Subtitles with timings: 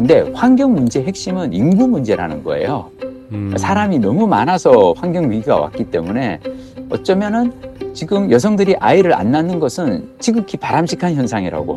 [0.00, 2.90] 근데 환경 문제 핵심은 인구 문제라는 거예요.
[3.32, 3.54] 음.
[3.54, 6.40] 사람이 너무 많아서 환경 위기가 왔기 때문에
[6.88, 7.52] 어쩌면은
[7.92, 11.76] 지금 여성들이 아이를 안 낳는 것은 지극히 바람직한 현상이라고.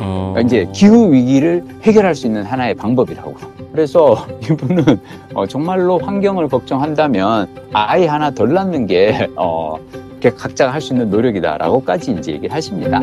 [0.00, 0.34] 어...
[0.34, 3.34] 그러니까 이제 기후 위기를 해결할 수 있는 하나의 방법이라고.
[3.72, 5.00] 그래서 이분은
[5.32, 9.78] 어, 정말로 환경을 걱정한다면 아이 하나 덜 낳는 게 어,
[10.22, 13.00] 각자가 할 수 있는 노력이다라고까지 이제 얘기를 하십니다.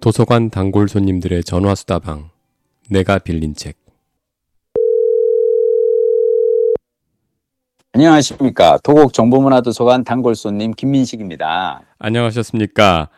[0.00, 2.30] 도서관 단골 손님들의 전화 수다방
[2.88, 3.76] 내가 빌린 책
[7.92, 11.82] 안녕하십니까 도곡 정보문화도서관 단골 손님 김민식입니다.
[11.98, 13.08] 안녕하셨습니까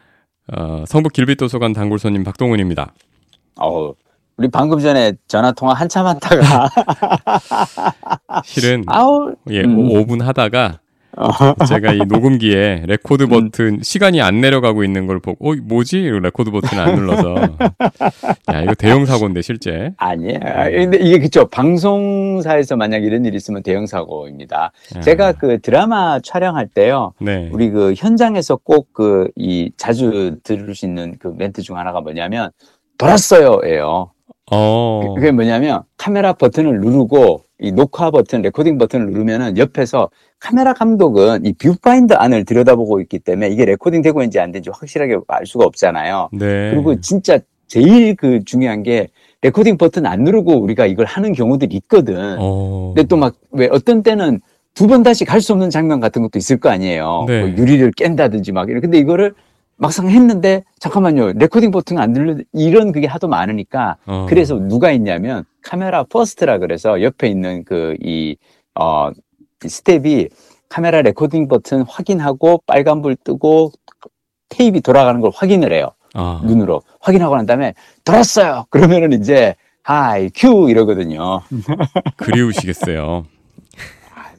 [0.52, 2.95] 어, 성북 길빛도서관 단골 손님 박동훈입니다.
[3.60, 3.93] 어,
[4.38, 6.71] 우리 방금 전에 전화 통화 한참 하다가
[8.43, 9.88] 실은 아우, 예, 음.
[9.88, 10.80] 5분 하다가
[11.69, 13.29] 제가 이 녹음기에 레코드 음.
[13.29, 13.83] 버튼 음.
[13.83, 15.99] 시간이 안 내려가고 있는 걸 보고 어 뭐지?
[16.23, 17.35] 레코드 버튼 안 눌러서.
[18.53, 19.93] 야 이거 대형 사고인데 실제.
[19.97, 20.39] 아니에요.
[20.71, 21.47] 근데 이게 그쵸?
[21.47, 24.73] 방송사에서 만약 이런 일이 있으면 대형 사고입니다.
[24.97, 25.01] 아.
[25.01, 27.13] 제가 그 드라마 촬영할 때요.
[27.21, 27.49] 네.
[27.52, 32.51] 우리 그 현장에서 꼭 그 이 자주 들을 수 있는 그 멘트 중 하나가 뭐냐면
[32.99, 34.11] 돌았어요예요
[34.51, 35.15] 어.
[35.16, 41.52] 그게 뭐냐면 카메라 버튼을 누르고 이 녹화 버튼, 레코딩 버튼을 누르면은 옆에서 카메라 감독은 이
[41.52, 46.30] 뷰파인더 안을 들여다보고 있기 때문에 이게 레코딩 되고 있는지 안 되는지 확실하게 알 수가 없잖아요.
[46.32, 46.71] 네.
[46.73, 49.09] 그리고 진짜 제일 그 중요한 게
[49.43, 52.37] 레코딩 버튼 안 누르고 우리가 이걸 하는 경우들이 있거든.
[52.38, 52.93] 어.
[52.95, 54.40] 근데 또 막 왜 어떤 때는
[54.74, 57.24] 두 번 다시 갈 수 없는 장면 같은 것도 있을 거 아니에요.
[57.28, 57.40] 네.
[57.40, 58.80] 뭐 유리를 깬다든지 막 이런.
[58.80, 59.34] 근데 이거를
[59.81, 61.33] 막상 했는데 잠깐만요.
[61.33, 64.27] 레코딩 버튼 안 눌러 이런 그게 하도 많으니까 어.
[64.28, 68.37] 그래서 누가 있냐면 카메라 first라 그래서 옆에 있는 그 이
[68.78, 69.11] 어
[69.66, 70.28] 스태프
[70.69, 73.73] 카메라 레코딩 버튼 확인하고 빨간불 뜨고
[74.49, 75.91] 테이프 돌아가는 걸 확인을 해요.
[76.15, 76.41] 아.
[76.45, 76.83] 눈으로.
[77.01, 77.75] 확인하고 난 다음에
[78.05, 78.67] 돌았어요.
[78.71, 81.41] 그러면은 이제 하이 큐 이러거든요.
[82.17, 83.25] 그리우시겠어요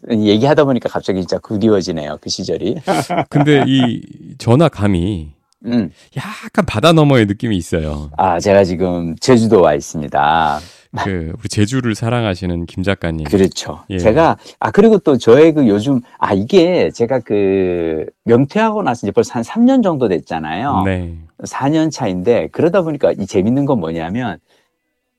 [0.09, 2.17] 얘기하다 보니까 갑자기 진짜 그리워지네요.
[2.21, 2.77] 그 시절이.
[3.29, 4.01] 근데 이
[4.37, 5.31] 전화감이
[5.65, 5.91] 음.
[6.17, 8.09] 약간 바다 너머의 느낌이 있어요.
[8.17, 10.59] 아, 제가 지금 제주도 와 있습니다.
[11.03, 13.25] 그 우리 제주를 사랑하시는 김 작가님.
[13.25, 13.83] 그렇죠.
[13.89, 13.97] 예.
[13.97, 19.35] 제가 아 그리고 또 저의 그 요즘 아 이게 제가 그 명퇴하고 나서 이제 벌써
[19.35, 20.83] 한 3년 정도 됐잖아요.
[20.85, 21.17] 네.
[21.43, 24.37] 4년 차인데 그러다 보니까 이 재밌는 건 뭐냐면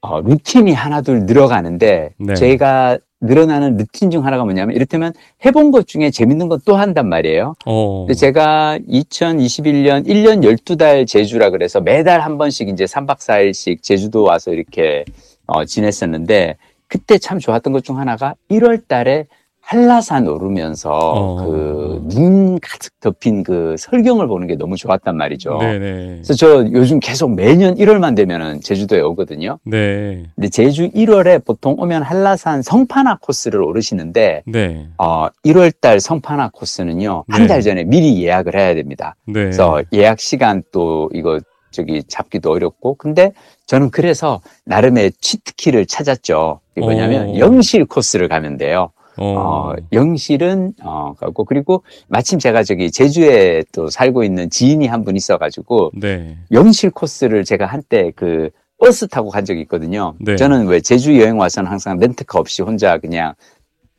[0.02, 2.34] 어, 루틴이 하나둘 늘어가는데 네.
[2.34, 5.12] 제가 늘어나는 루틴 중 하나가 뭐냐면 이를테면
[5.44, 7.54] 해본 것 중에 재밌는 건또 한단 말이에요.
[7.66, 8.00] 어.
[8.00, 14.52] 근데 제가 2021년 1년 12달 제주라 그래서 매달 한 번씩 이제 3박 4일씩 제주도 와서
[14.52, 15.04] 이렇게
[15.46, 16.56] 어, 지냈었는데
[16.88, 19.26] 그때 참 좋았던 것 중 하나가 1월 달에
[19.62, 21.37] 한라산 오르면서 어.
[22.09, 25.59] 그눈 가득 덮인 그 설경을 보는 게 너무 좋았단 말이죠.
[25.59, 26.05] 네네.
[26.17, 29.59] 그래서 저 요즘 계속 매년 1월만 되면은 제주도에 오거든요.
[29.65, 30.25] 네.
[30.34, 34.89] 근데 제주 1월에 보통 오면 한라산 성파나 코스를 오르시는데 네.
[34.99, 37.25] 어 1월 달 성파나 코스는요.
[37.29, 37.37] 네.
[37.37, 39.15] 한달 전에 미리 예약을 해야 됩니다.
[39.27, 39.34] 네.
[39.34, 41.41] 그래서 예약 시간 또 이거
[41.71, 43.33] 저기 잡기도 어렵고 근데
[43.67, 46.61] 저는 그래서 나름의 치트키를 찾았죠.
[46.77, 47.39] 이게 뭐냐면 오.
[47.39, 48.91] 영실 코스를 가면 돼요.
[49.19, 49.34] 어.
[49.37, 55.17] 어, 영실은 어 가고 그리고 마침 제가 저기 제주에 또 살고 있는 지인이 한 분
[55.17, 56.37] 있어가지고 네.
[56.53, 60.15] 영실 코스를 제가 한때 그 버스 타고 간 적이 있거든요.
[60.21, 60.37] 네.
[60.37, 63.34] 저는 왜 제주 여행 와서는 항상 렌트카 없이 혼자 그냥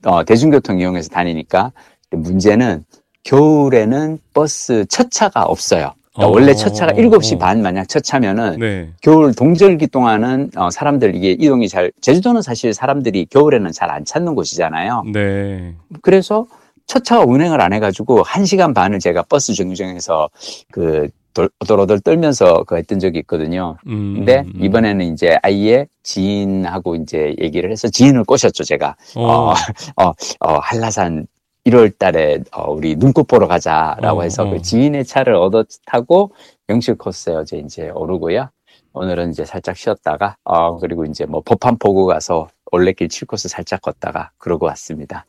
[0.06, 1.72] 어, 대중교통 이용해서 다니니까
[2.12, 2.84] 문제는
[3.24, 5.94] 겨울에는 버스 첫 차가 없어요.
[6.14, 8.90] 그러니까 어, 원래 첫 차가 7시 반 만약 첫 차면은 네.
[9.02, 14.34] 겨울 동절기 동안은 어, 사람들 이게 이동이 잘 제주도는 사실 사람들이 겨울에는 잘 안 찾는
[14.34, 15.04] 곳이잖아요.
[15.14, 15.76] 네.
[16.02, 16.48] 그래서
[16.88, 20.30] 첫 차가 운행을 안 해가지고 1 시간 반을 제가 버스 정류장에서
[20.72, 21.10] 그
[21.62, 23.78] 오돌오돌 떨면서 그 했던 적이 있거든요.
[23.88, 24.64] 음, 근데 음.
[24.64, 28.96] 이번에는 이제 아이의 지인하고 이제 얘기를 해서 지인을 꼬셨죠, 제가.
[29.16, 29.54] 어, 어,
[30.02, 31.28] 어, 어 한라산
[31.66, 34.54] 1월 달에 어, 우리 눈꽃 보러 가자라고 어, 해서 그 어.
[34.54, 36.34] 그 지인의 차를 얻어 타고
[36.70, 38.50] 영실 코스에 어제 이제 오르고요.
[38.94, 44.32] 오늘은 이제 살짝 쉬었다가 어 그리고 이제 뭐 법한 보고 가서 올레길 7코스 살짝 걷다가
[44.38, 45.26] 그러고 왔습니다.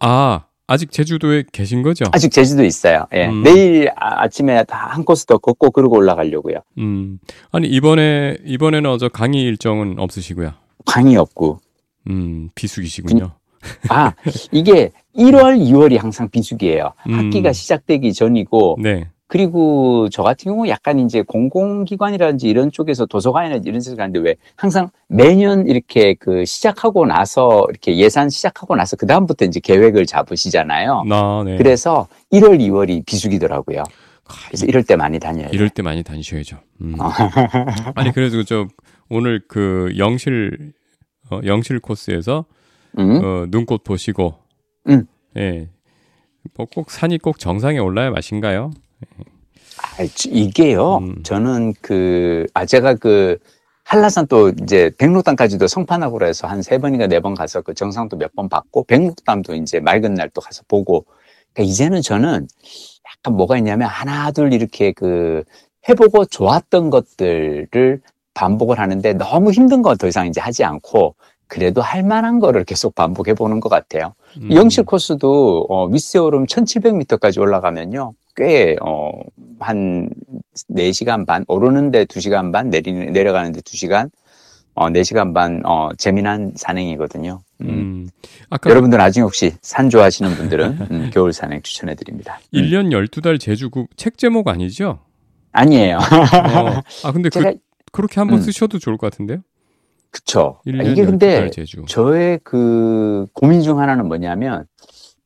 [0.00, 2.04] 아 아직 제주도에 계신 거죠?
[2.12, 3.06] 아직 제주도 있어요.
[3.14, 3.28] 예.
[3.28, 3.42] 음.
[3.44, 6.58] 내일 아, 아침에 다한 코스 더 걷고 그러고 올라가려고요.
[6.78, 7.18] 음.
[7.52, 10.52] 아니 이번에 이번에는 어저 강의 일정은 없으시고요.
[10.84, 11.60] 강의 없고.
[12.08, 13.32] 음 비수기시군요.
[13.88, 14.12] 아
[14.52, 16.92] 이게 1월, 2월이 항상 비수기예요.
[17.08, 17.14] 음.
[17.14, 19.08] 학기가 시작되기 전이고 네.
[19.28, 24.90] 그리고 저 같은 경우 약간 이제 공공기관이라든지 이런 쪽에서 도서관이나 이런 데서 가는데 왜 항상
[25.08, 31.04] 매년 이렇게 그 시작하고 나서 이렇게 예산 시작하고 나서 그 다음부터 이제 계획을 잡으시잖아요.
[31.10, 31.56] 아, 네.
[31.56, 33.82] 그래서 1월, 2월이 비수기더라고요.
[34.48, 36.58] 그래서 이럴 때 많이 다녀야 이럴 때 많이 다니셔야죠.
[36.82, 36.96] 음.
[37.94, 38.66] 아니 그래도 저
[39.08, 40.72] 오늘 그 영실
[41.30, 42.44] 어, 영실 코스에서
[42.98, 43.24] 음?
[43.24, 44.34] 어, 눈꽃 보시고
[44.88, 45.06] 음.
[45.36, 45.68] 예.
[46.56, 48.70] 뭐 꼭 산이 꼭 정상에 올라야 맛인가요?
[49.82, 50.98] 아, 이게요.
[50.98, 51.22] 음.
[51.22, 53.38] 저는 그, 아, 제가 그,
[53.84, 58.48] 한라산 또 이제 백록담까지도 성판하고 그래서 한 세 번인가 네 번 가서 그 정상도 몇번
[58.48, 61.06] 받고 백록담도 이제 맑은 날 또 가서 보고
[61.54, 62.48] 그러니까 이제는 저는
[63.08, 65.44] 약간 뭐가 있냐면 하나 둘 이렇게 그
[65.88, 68.00] 해보고 좋았던 것들을
[68.34, 71.14] 반복을 하는데 너무 힘든 거 더 이상 이제 하지 않고
[71.48, 74.14] 그래도 할 만한 거를 계속 반복해 보는 것 같아요.
[74.40, 74.52] 음.
[74.52, 78.12] 영실 코스도 어, 윗세오름 1700m까지 올라가면요.
[78.34, 79.12] 꽤, 어,
[79.58, 80.10] 한
[80.70, 84.10] 4시간 반, 오르는데 2시간 반, 내리는, 내려가는데 2시간,
[84.74, 87.40] 어, 4시간 반, 어, 재미난 산행이거든요.
[87.62, 87.68] 음.
[87.68, 88.08] 음.
[88.50, 88.68] 아까...
[88.68, 92.38] 여러분들 나중에 혹시 산 좋아하시는 분들은 음, 겨울 산행 추천해 드립니다.
[92.52, 94.98] 1년 12달 제주국 책 제목 아니죠?
[95.52, 95.96] 아니에요.
[95.96, 96.82] 어.
[97.04, 97.52] 아, 근데 그, 제가...
[97.52, 97.58] 그,
[97.92, 98.42] 그렇게 한번 음.
[98.42, 99.38] 쓰셔도 좋을 것 같은데요?
[100.16, 100.60] 그쵸.
[100.64, 101.50] 이게 근데
[101.88, 104.64] 저의 그 고민 중 하나는 뭐냐면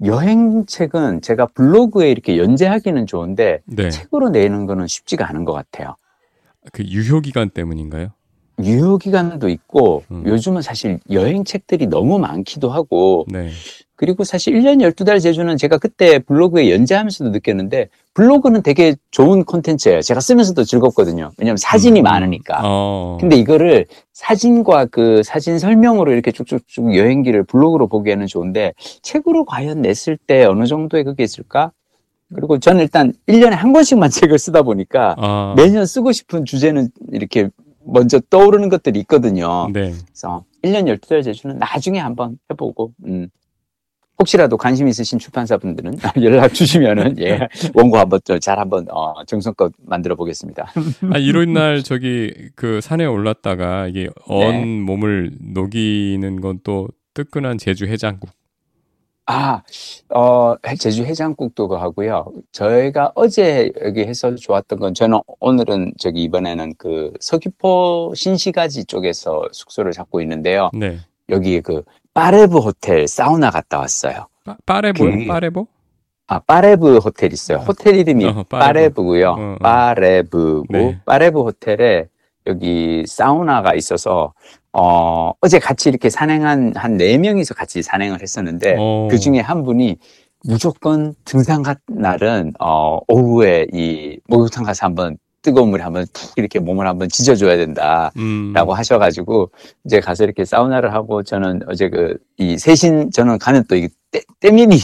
[0.04, 3.88] 여행책은 제가 블로그에 이렇게 연재하기는 좋은데 네.
[3.88, 5.94] 책으로 내는 거는 쉽지가 않은 것 같아요.
[6.72, 8.08] 그 유효 기간 때문인가요?
[8.64, 10.24] 유효 기간도 있고 음.
[10.26, 13.50] 요즘은 사실 여행 책들이 너무 많기도 하고 네.
[14.00, 20.00] 그리고 사실 1년 12달 제주는 제가 그때 블로그에 연재하면서도 느꼈는데 블로그는 되게 좋은 콘텐츠예요.
[20.00, 21.32] 제가 쓰면서도 즐겁거든요.
[21.36, 22.04] 왜냐하면 사진이 음.
[22.04, 22.62] 많으니까.
[22.64, 23.18] 어.
[23.20, 30.16] 근데 이거를 사진과 그 사진 설명으로 이렇게 쭉쭉쭉 여행기를 블로그로 보기에는 좋은데 책으로 과연 냈을
[30.16, 31.70] 때 어느 정도의 그게 있을까?
[32.34, 35.52] 그리고 저는 일단 1년에 한 권씩만 책을 쓰다 보니까 어.
[35.58, 37.50] 매년 쓰고 싶은 주제는 이렇게
[37.84, 39.68] 먼저 떠오르는 것들이 있거든요.
[39.74, 39.92] 네.
[40.06, 43.28] 그래서 1년 12달 제주는 나중에 한번 해보고, 음.
[44.20, 50.72] 혹시라도 관심 있으신 출판사분들은 연락 주시면은 예 원고 한번 잘 한번 어, 정성껏 만들어 보겠습니다.
[51.12, 54.64] 아 이런 날 저기 그 산에 올랐다가 이게 언 네.
[54.82, 58.30] 몸을 녹이는 건 또 뜨끈한 제주 해장국.
[59.26, 59.62] 아,
[60.08, 62.26] 어, 제주 해장국도 하고요.
[62.52, 69.92] 저희가 어제 여기 해서 좋았던 건 저는 오늘은 저기 이번에는 그 서귀포 신시가지 쪽에서 숙소를
[69.92, 70.70] 잡고 있는데요.
[70.72, 70.98] 네.
[71.28, 71.82] 여기 그
[72.14, 74.26] 파레브 호텔 사우나 갔다 왔어요.
[74.66, 75.66] 파, 레브 그, 파레보?
[76.26, 77.58] 아, 파레브 호텔 있어요.
[77.58, 77.60] 어.
[77.62, 79.02] 호텔 이름이 어, 파레브.
[79.02, 79.56] 고요 어, 어.
[79.60, 81.00] 파레브고 네.
[81.06, 82.06] 파레브 호텔에
[82.46, 84.32] 여기 사우나가 있어서
[84.72, 89.06] 어, 어제 같이 이렇게 산행한 한 네 명이서 같이 산행을 했었는데 오.
[89.06, 89.08] 어.
[89.10, 89.96] 그 중에 한 분이
[90.44, 96.58] 무조건 등산 간 날은 어, 오후에 이 목욕탕 가서 한번 뜨거운 물에 한번 푹 이렇게
[96.58, 98.54] 몸을 한번 지져줘야 된다라고 음.
[98.54, 99.50] 하셔가지고
[99.84, 103.88] 이제 가서 이렇게 사우나를 하고 저는 어제 그 이 세신 저는 가면 또이
[104.40, 104.78] 떼미니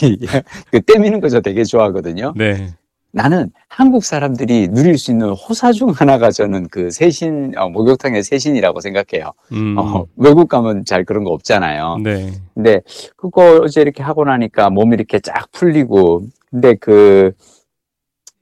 [0.70, 2.34] 그 떼미는 거저 되게 좋아하거든요.
[2.36, 2.74] 네.
[3.12, 8.80] 나는 한국 사람들이 누릴 수 있는 호사 중 하나가 저는 그 세신 어, 목욕탕의 세신이라고
[8.80, 9.32] 생각해요.
[9.52, 9.74] 음.
[9.78, 11.96] 어, 외국 가면 잘 그런 거 없잖아요.
[12.04, 12.30] 네.
[12.52, 12.82] 근데
[13.16, 17.32] 그거 어제 이렇게 하고 나니까 몸이 이렇게 쫙 풀리고 근데 그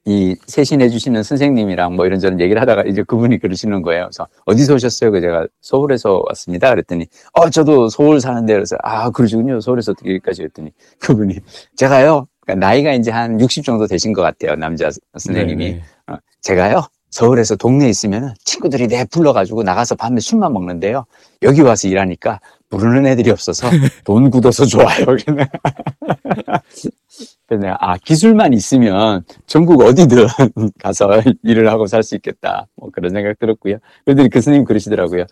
[0.06, 4.04] 이 세신해 주시는 선생님이랑 뭐 이런저런 얘기를 하다가 이제 그분이 그러시는 거예요.
[4.04, 5.10] 그래서 어디서 오셨어요?
[5.12, 6.68] 그 제가 서울에서 왔습니다.
[6.70, 9.60] 그랬더니 어 저도 서울 사는데 그래서 아 그러시군요.
[9.60, 11.38] 서울에서 어떻게 여기까지 했더니 그분이
[11.76, 12.26] 제가요.
[12.40, 14.56] 그러니까 나이가 이제 한 60 정도 되신 것 같아요.
[14.56, 15.82] 남자 선생님이 네, 네.
[16.12, 16.82] 어, 제가요.
[17.10, 21.06] 서울에서 동네에 있으면 친구들이 내 불러가지고 나가서 밤에 술만 먹는데요.
[21.42, 23.70] 여기 와서 일하니까 부르는 애들이 없어서
[24.04, 25.06] 돈 굳어서 좋아요.
[27.46, 30.26] 그래서 내가 아 기술만 있으면 전국 어디든
[30.80, 33.76] 가서 일을 하고 살 수 있겠다 뭐 그런 생각 들었고요.
[34.04, 35.24] 그러더니 그 스님 그러시더라고요.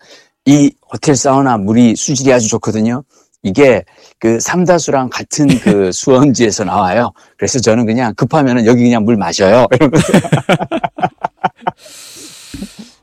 [0.47, 3.03] 이 호텔 사우나 물이 수질이 아주 좋거든요.
[3.45, 3.85] 이게
[4.19, 7.11] 그 삼다수랑 같은 그 수원지에서 나와요.
[7.37, 9.67] 그래서 저는 그냥 급하면은 여기 그냥 물 마셔요.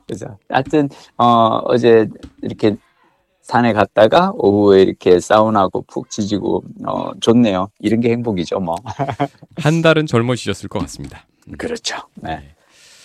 [0.06, 2.08] 그래서 하여튼 어 어제
[2.42, 2.76] 이렇게
[3.50, 7.68] 산에 갔다가 오후에 이렇게 사우나하고 푹 지지고 어 좋네요.
[7.80, 8.76] 이런 게 행복이죠, 뭐.
[9.56, 11.26] 한 달은 젊어지셨을 것 같습니다.
[11.58, 11.96] 그렇죠.
[12.14, 12.38] 네.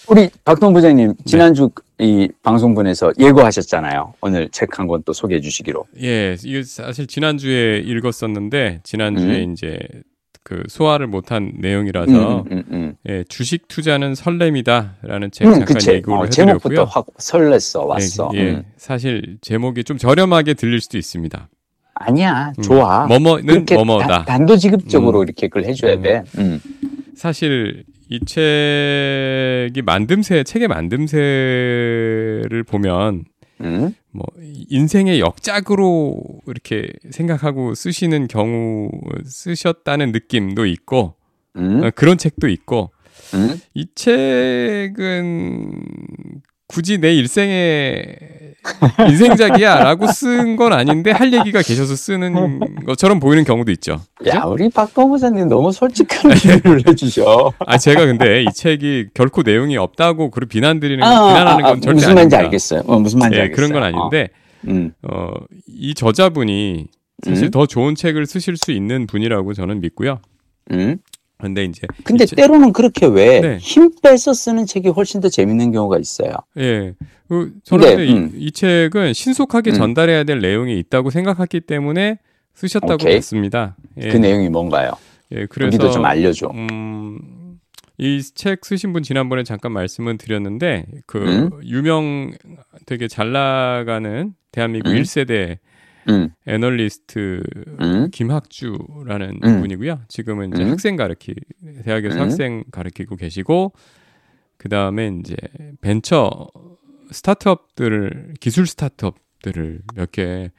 [0.08, 2.06] 우리 박동 부장님 지난주 네.
[2.06, 4.14] 이 방송분에서 예고하셨잖아요.
[4.22, 5.86] 오늘 책 한 권 또 소개해 주시기로.
[6.04, 9.54] 예, 이게 사실 지난주에 읽었었는데 지난주에 음.
[9.54, 9.80] 이제
[10.46, 12.96] 그 소화를 못한 내용이라서 음, 음, 음.
[13.10, 15.90] 예, 주식 투자는 설렘이다라는 책 잠깐 그치.
[15.90, 16.30] 예고를 어, 해드렸고요.
[16.30, 18.30] 제목부터 확 설렜어 왔어.
[18.36, 21.50] 예, 예 사실 제목이 좀 저렴하게 들릴 수도 있습니다.
[21.96, 23.08] 아니야, 좋아.
[23.08, 24.26] 뭐뭐는 뭐뭐다.
[24.26, 26.24] 단 도직입적으로 이렇게 그걸 해줘야 돼.
[27.16, 33.24] 사실 이 책이 만듦새 책의 만듦새를 보면
[33.62, 33.94] 음?
[34.12, 34.26] 뭐
[34.70, 38.90] 인생의 역작으로 이렇게 생각하고 쓰시는 경우
[39.26, 41.16] 쓰셨다는 느낌도 있고
[41.56, 41.84] 음?
[41.84, 42.92] 어, 그런 책도 있고
[43.34, 43.60] 음?
[43.74, 45.72] 이 책은
[46.76, 48.04] 굳이 내 일생에
[49.08, 54.02] 인생작이야라고 쓴 건 아닌데 할 얘기가 계셔서 쓰는 것처럼 보이는 경우도 있죠.
[54.16, 54.32] 그죠?
[54.32, 57.54] 야, 우리 박동 부사님 너무 솔직한 리뷰를 해주셔.
[57.66, 61.80] 아, 제가 근데 이 책이 결코 내용이 없다고 그 비난드리는 아, 비난하는 건 아, 아,
[61.80, 62.82] 절대 무슨 말인지 알겠어요.
[62.88, 63.56] 어, 무슨 말인지 네, 알겠어요.
[63.56, 64.92] 그런 건 아닌데 어, 음.
[65.04, 65.32] 어,
[65.68, 66.88] 이 저자분이
[67.26, 67.52] 사실 음?
[67.52, 70.20] 더 좋은 책을 쓰실 수 있는 분이라고 저는 믿고요.
[70.72, 70.98] 음?
[71.38, 73.96] 근데 이제 근데 때로는 그렇게 왜힘 네.
[74.02, 76.32] 빼서 쓰는 책이 훨씬 더 재밌는 경우가 있어요.
[76.58, 76.94] 예.
[77.28, 78.32] 그 저는 근데, 음.
[78.36, 79.76] 이, 이, 책은 신속하게 음.
[79.76, 82.20] 전달해야 될 내용이 있다고 생각했기 때문에
[82.54, 83.16] 쓰셨다고 오케이.
[83.16, 83.76] 봤습니다.
[84.02, 84.10] 예.
[84.10, 84.92] 그 내용이 뭔가요?
[85.32, 86.52] 예, 그래서 우리도 좀 알려줘.
[86.54, 87.20] 음,
[87.98, 91.50] 이 책 쓰신 분 지난번에 잠깐 말씀을 드렸는데 그 음?
[91.64, 92.32] 유명
[92.86, 94.96] 되게 잘 나가는 대한민국 음?
[95.02, 95.58] 1세대
[96.10, 96.30] 음.
[96.48, 97.42] 애널리스트
[97.82, 98.10] 음.
[98.12, 99.62] 김학주라는 음.
[99.62, 100.02] 분이고요.
[100.08, 100.72] 지금은 이제 음.
[100.72, 101.36] 학생 가르키
[101.84, 102.22] 대학에서 음.
[102.22, 103.74] 학생 가르키고 계시고
[104.58, 105.36] 그 다음에 이제
[105.82, 106.48] 벤처
[107.12, 110.52] 스타트업들을 기술 스타트업들을 몇개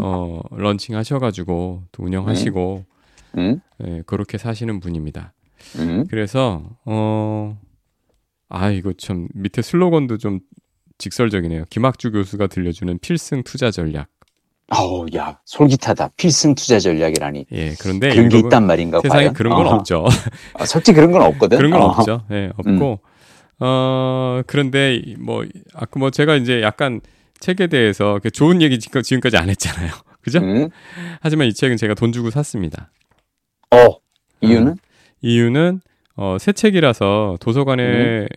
[0.00, 2.84] 어, 런칭하셔가지고 또 운영하시고
[3.34, 5.32] 네, 그렇게 사시는 분입니다.
[6.08, 7.58] 그래서 어.
[8.50, 10.40] 아, 이거 참 밑에 슬로건도 좀
[10.98, 11.64] 직설적이네요.
[11.70, 14.08] 김학주 교수가 들려주는 필승 투자 전략.
[14.70, 16.10] 아우, 야, 솔깃하다.
[16.16, 17.46] 필승 투자 전략이라니.
[17.52, 19.34] 예, 그런데 그런 게 있단 말인가 세상에 과연?
[19.34, 19.70] 그런 건 어.
[19.70, 20.06] 없죠.
[20.54, 21.58] 아, 솔직히 그런 건 없거든.
[21.58, 21.86] 그런 건 어.
[21.86, 22.22] 없죠.
[22.30, 22.70] 예, 없고.
[22.70, 23.10] 음.
[23.58, 27.00] 어, 그런데 뭐 아까 뭐 제가 이제 약간
[27.40, 29.90] 책에 대해서 좋은 얘기 지금까지 안 했잖아요.
[30.22, 30.38] 그죠?
[30.38, 30.68] 음.
[31.20, 32.90] 하지만 이 책은 제가 돈 주고 샀습니다.
[33.72, 33.96] 어,
[34.40, 34.72] 이유는?
[34.72, 34.76] 어,
[35.20, 35.80] 이유는
[36.16, 38.28] 어, 새 책이라서 도서관에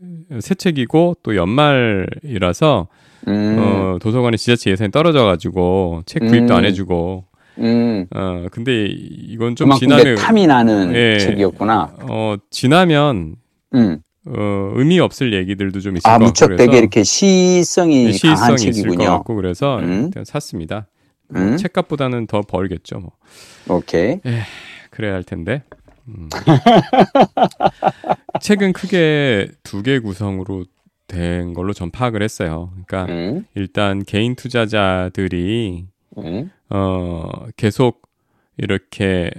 [0.00, 0.26] 음.
[0.40, 2.88] 새 책이고 또 연말이라서
[3.28, 3.56] 음.
[3.58, 6.58] 어, 도서관에 지자체 예산이 떨어져가지고 책 구입도 음.
[6.58, 7.24] 안 해주고.
[7.58, 8.06] 음.
[8.14, 11.94] 어, 근데 이건 좀 지나면 탐이 나는 예, 책이었구나.
[12.08, 13.36] 어, 지나면
[13.74, 13.98] 음.
[14.26, 18.94] 어, 의미 없을 얘기들도 좀 있을 아, 것 같고 되게 이렇게 시성이 네, 강한 책이군요.
[18.94, 20.10] 있을 것 같고 그래서 음.
[20.24, 20.86] 샀습니다.
[21.28, 21.56] 뭐 음.
[21.56, 23.12] 책값보다는 더 벌겠죠, 뭐.
[23.68, 24.12] 오케이.
[24.24, 24.42] 에,
[24.90, 25.62] 그래야 할 텐데.
[26.08, 26.28] 음.
[28.40, 30.64] 책은 크게 두 개 구성으로
[31.12, 32.72] 된 걸로 전 파악을 했어요.
[32.86, 33.46] 그러니까 음.
[33.54, 35.86] 일단 개인 투자자들이
[36.18, 36.50] 음.
[36.68, 38.02] 어 계속
[38.56, 39.30] 이렇게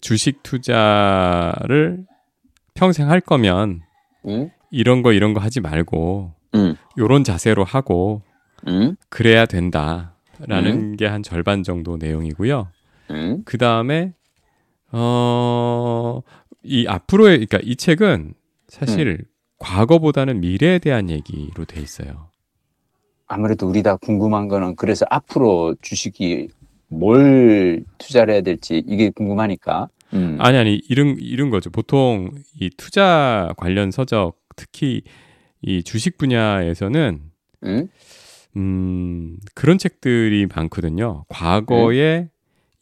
[0.00, 2.04] 주식 투자를
[2.74, 3.80] 평생 할 거면
[4.26, 4.50] 음.
[4.70, 6.76] 이런 거 이런 거 하지 말고 음.
[6.98, 8.22] 요런 자세로 하고
[8.68, 8.96] 음.
[9.08, 10.12] 그래야 된다라는
[10.48, 10.96] 음.
[10.96, 12.68] 게한 절반 정도 내용이고요.
[13.44, 14.12] 그 다음에
[14.92, 16.20] 어
[16.62, 18.34] 이 앞으로의 그러니까 이 책은
[18.68, 19.24] 사실
[19.60, 22.28] 과거보다는 미래에 대한 얘기로 돼 있어요.
[23.28, 26.48] 아무래도 우리 다 궁금한 거는 그래서 앞으로 주식이
[26.88, 29.88] 뭘 투자를 해야 될지 이게 궁금하니까.
[30.14, 30.36] 음.
[30.40, 31.70] 아니 아니 이런 이런 거죠.
[31.70, 35.02] 보통 이 투자 관련 서적 특히
[35.62, 37.20] 이 주식 분야에서는
[37.64, 37.88] 음,
[38.56, 41.24] 음 그런 책들이 많거든요.
[41.28, 42.28] 과거에 음.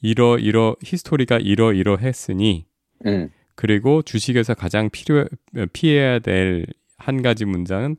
[0.00, 2.64] 이러 이러 히스토리가 이러 이러 했으니
[3.04, 3.28] 음.
[3.58, 5.26] 그리고 주식에서 가장 필요
[5.72, 6.64] 피해야 될
[6.98, 7.96] 한 가지 문장은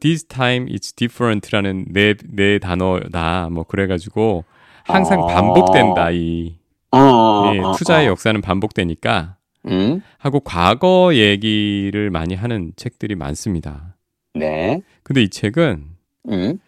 [0.00, 3.48] this time it's different라는 네, 네 단어다.
[3.50, 4.44] 뭐 그래가지고
[4.84, 5.26] 항상 어...
[5.26, 6.58] 반복된다 이
[6.90, 7.52] 어...
[7.54, 10.02] 예, 투자의 역사는 반복되니까 음?
[10.18, 13.96] 하고 과거 얘기를 많이 하는 책들이 많습니다.
[14.34, 14.82] 네.
[15.02, 15.84] 근데 이 책은
[16.28, 16.58] 음?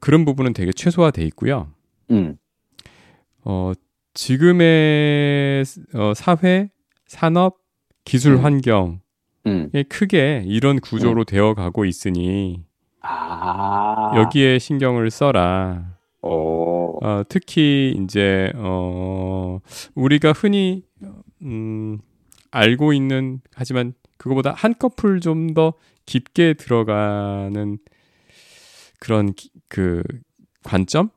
[0.00, 1.68] 그런 부분은 되게 최소화돼 있고요.
[2.10, 2.36] 음.
[3.44, 3.72] 어,
[4.14, 5.64] 지금의
[5.94, 6.68] 어, 사회
[7.10, 7.56] 산업,
[8.04, 8.44] 기술 음.
[8.44, 9.00] 환경에
[9.46, 9.68] 음.
[9.88, 11.24] 크게 이런 구조로 음.
[11.26, 12.62] 되어 가고 있으니
[13.00, 14.12] 아.
[14.14, 15.96] 여기에 신경을 써라.
[16.22, 19.58] 어, 특히 이제 어,
[19.96, 20.84] 우리가 흔히
[21.42, 21.98] 음,
[22.52, 25.72] 알고 있는 하지만 그거보다 한꺼풀 좀 더
[26.06, 27.78] 깊게 들어가는
[29.00, 30.04] 그런 기, 그
[30.62, 31.10] 관점,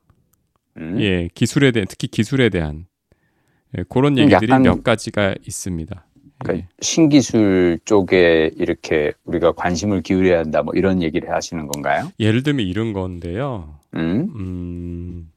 [0.78, 1.00] 음.
[1.00, 2.88] 예 기술에 대한 특히 기술에 대한
[3.78, 6.06] 예, 그런 얘기들이 몇 가지가 있습니다.
[6.40, 6.68] 그러니까 예.
[6.82, 12.12] 신기술 쪽에 이렇게 우리가 관심을 기울여야 한다, 뭐 이런 얘기를 하시는 건가요?
[12.20, 13.80] 예를 들면 이런 건데요.
[13.96, 15.32] 음, 음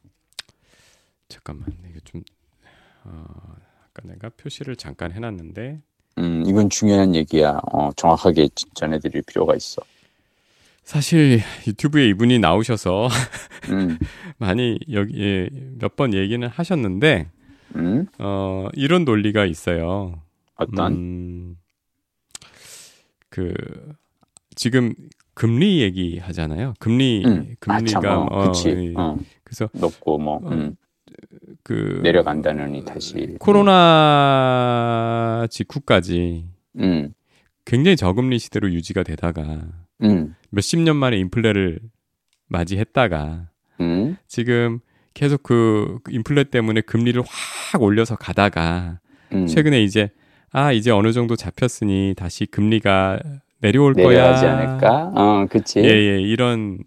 [1.28, 2.22] 잠깐만 이게 좀
[3.04, 3.24] 어,
[3.84, 5.80] 아까 내가 표시를 잠깐 해놨는데.
[6.18, 7.60] 음, 이건 중요한 얘기야.
[7.72, 9.82] 어, 정확하게 전해드릴 필요가 있어.
[10.82, 13.08] 사실 유튜브에 이분이 나오셔서
[13.70, 13.98] 음.
[14.38, 17.28] 많이 여기 몇번 얘기는 하셨는데
[17.76, 18.06] 음?
[18.18, 20.20] 어, 이런 논리가 있어요.
[20.56, 20.92] 어떤?
[20.92, 21.56] 음,
[23.28, 23.52] 그,
[24.54, 24.94] 지금
[25.34, 26.74] 금리 얘기 하잖아요.
[26.78, 27.54] 금리, 음.
[27.60, 28.94] 금리가, 아, 참, 어, 그치.
[28.96, 29.18] 어.
[29.44, 29.68] 그래서.
[29.74, 30.76] 높고 뭐, 어, 음.
[31.62, 32.00] 그.
[32.02, 33.36] 내려간다느니 다시.
[33.38, 34.66] 코로나
[35.50, 36.46] 직후까지.
[36.78, 37.12] 음.
[37.64, 39.66] 굉장히 저금리 시대로 유지가 되다가
[40.02, 40.34] 음.
[40.50, 41.80] 몇십 년 만에 인플레를
[42.48, 43.48] 맞이했다가
[43.80, 44.16] 음.
[44.28, 44.78] 지금
[45.16, 49.00] 계속 그 인플레 때문에 금리를 확 올려서 가다가
[49.32, 49.46] 음.
[49.46, 50.10] 최근에 이제
[50.52, 53.20] 아 이제 어느 정도 잡혔으니 다시 금리가
[53.62, 54.58] 내려올 내려가지 거야.
[54.58, 55.12] 않을까?
[55.14, 55.80] 어, 그치.
[55.80, 56.80] 예, 예, 이런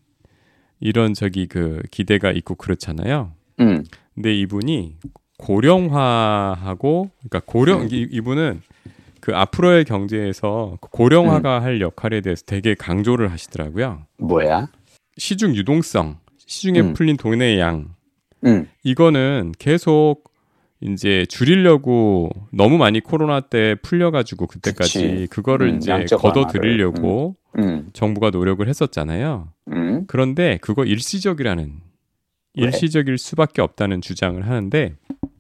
[0.79, 3.31] 이런 저기 그 기대가 있고 그렇잖아요.
[3.61, 3.83] 음.
[4.13, 4.97] 근데 이분이
[5.39, 7.87] 고령화하고 그러니까 고령 음.
[7.91, 8.61] 이, 이분은
[9.21, 11.63] 그 앞으로의 경제에서 고령화가 음.
[11.63, 14.05] 할 역할에 대해서 되게 강조를 하시더라고요.
[14.19, 14.67] 뭐야?
[15.17, 16.93] 시중 유동성, 시중에 음.
[16.93, 17.97] 풀린 돈의 양.
[18.45, 18.67] 음.
[18.83, 20.23] 이거는 계속
[20.81, 25.27] 이제 줄이려고 너무 많이 코로나 때 풀려가지고 그때까지 그치.
[25.29, 27.63] 그거를 음, 이제 걷어들이려고 음.
[27.63, 27.89] 음.
[27.93, 29.51] 정부가 노력을 했었잖아요.
[29.73, 30.05] 음.
[30.07, 31.81] 그런데 그거 일시적이라는
[32.57, 32.63] 왜?
[32.63, 34.95] 일시적일 수밖에 없다는 주장을 하는데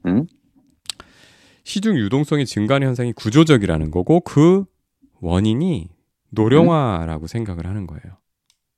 [0.05, 0.27] 음?
[1.63, 4.65] 시중 유동성이 증가하는 현상이 구조적이라는 거고 그
[5.21, 5.87] 원인이
[6.31, 8.17] 노령화라고 생각을 하는 거예요.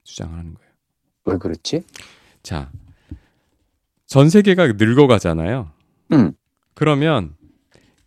[0.04, 0.72] 주장을 하는 거예요.
[1.25, 1.84] 왜 그렇지?
[2.44, 2.72] 자,
[4.12, 5.72] 전 세계가 늙어가잖아요.
[6.12, 6.34] 음.
[6.74, 7.34] 그러면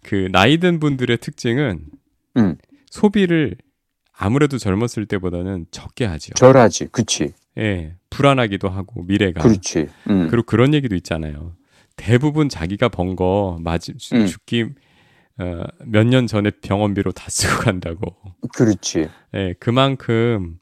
[0.03, 1.87] 그 나이 든 분들의 특징은
[2.37, 2.57] 음.
[2.91, 3.57] 소비를
[4.13, 6.35] 아무래도 젊었을 때보다는 적게 하죠.
[6.35, 7.33] 절하지, 그치.
[7.57, 9.43] 예, 불안하기도 하고 미래가.
[9.43, 9.89] 그렇지.
[10.11, 10.29] 음.
[10.29, 11.57] 그리고 그런 얘기도 있잖아요.
[11.97, 14.27] 대부분 자기가 번거 맞이 음.
[14.27, 14.67] 죽기
[15.39, 18.15] 어, 몇 년 전에 병원비로 다 쓰고 간다고.
[18.55, 19.09] 그렇지.
[19.33, 20.59] 예, 그만큼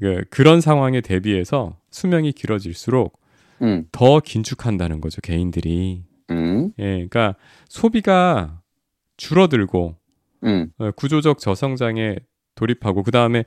[0.00, 3.19] 그, 그런 상황에 대비해서 수명이 길어질수록
[3.62, 3.86] 음.
[3.92, 6.04] 더 긴축한다는 거죠 개인들이.
[6.30, 6.72] 음.
[6.78, 7.34] 예, 그러니까
[7.68, 8.60] 소비가
[9.16, 9.96] 줄어들고
[10.44, 10.70] 음.
[10.78, 12.16] 어, 구조적 저성장에
[12.54, 13.44] 돌입하고 그 다음에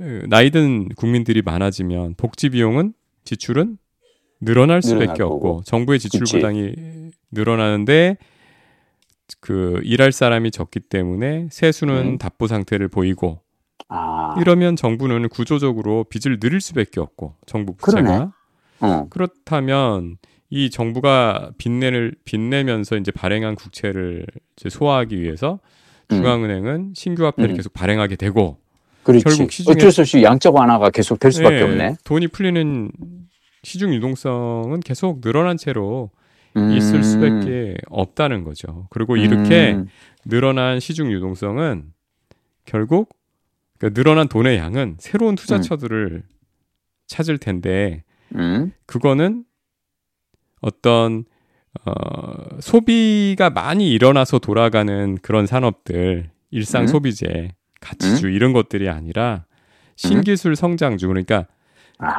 [0.00, 3.78] 어, 나이든 국민들이 많아지면 복지 비용은 지출은
[4.40, 6.36] 늘어날 수밖에 없고 정부의 지출 그치.
[6.36, 6.74] 부담이
[7.30, 8.16] 늘어나는데
[9.40, 12.18] 그 일할 사람이 적기 때문에 세수는 음.
[12.18, 13.42] 답보 상태를 보이고
[13.88, 14.34] 아.
[14.40, 18.32] 이러면 정부는 구조적으로 빚을 늘릴 수밖에 없고 정부 부채가
[18.80, 19.06] 어.
[19.10, 20.16] 그렇다면
[20.50, 24.26] 이 정부가 빚내를 빚내면서 이제 발행한 국채를
[24.56, 25.60] 이제 소화하기 위해서
[26.10, 26.16] 음.
[26.16, 27.56] 중앙은행은 신규 화폐를 음.
[27.56, 28.58] 계속 발행하게 되고
[29.04, 29.24] 그렇지.
[29.24, 31.96] 결국 시중에 어쩔 수 없이 양적 완화가 계속 될 수밖에 네, 없네.
[32.04, 32.90] 돈이 풀리는
[33.62, 36.10] 시중 유동성은 계속 늘어난 채로
[36.56, 36.72] 음.
[36.72, 38.88] 있을 수밖에 없다는 거죠.
[38.90, 39.86] 그리고 이렇게 음.
[40.24, 41.92] 늘어난 시중 유동성은
[42.64, 43.10] 결국
[43.78, 46.22] 그러니까 늘어난 돈의 양은 새로운 투자처들을 음.
[47.06, 48.04] 찾을 텐데
[48.36, 48.72] 음.
[48.86, 49.44] 그거는
[50.60, 51.24] 어떤
[51.84, 51.92] 어,
[52.60, 56.86] 소비가 많이 일어나서 돌아가는 그런 산업들 일상 음.
[56.86, 58.32] 소비재 가치주 음.
[58.32, 59.44] 이런 것들이 아니라
[59.96, 61.46] 신기술 성장주 그러니까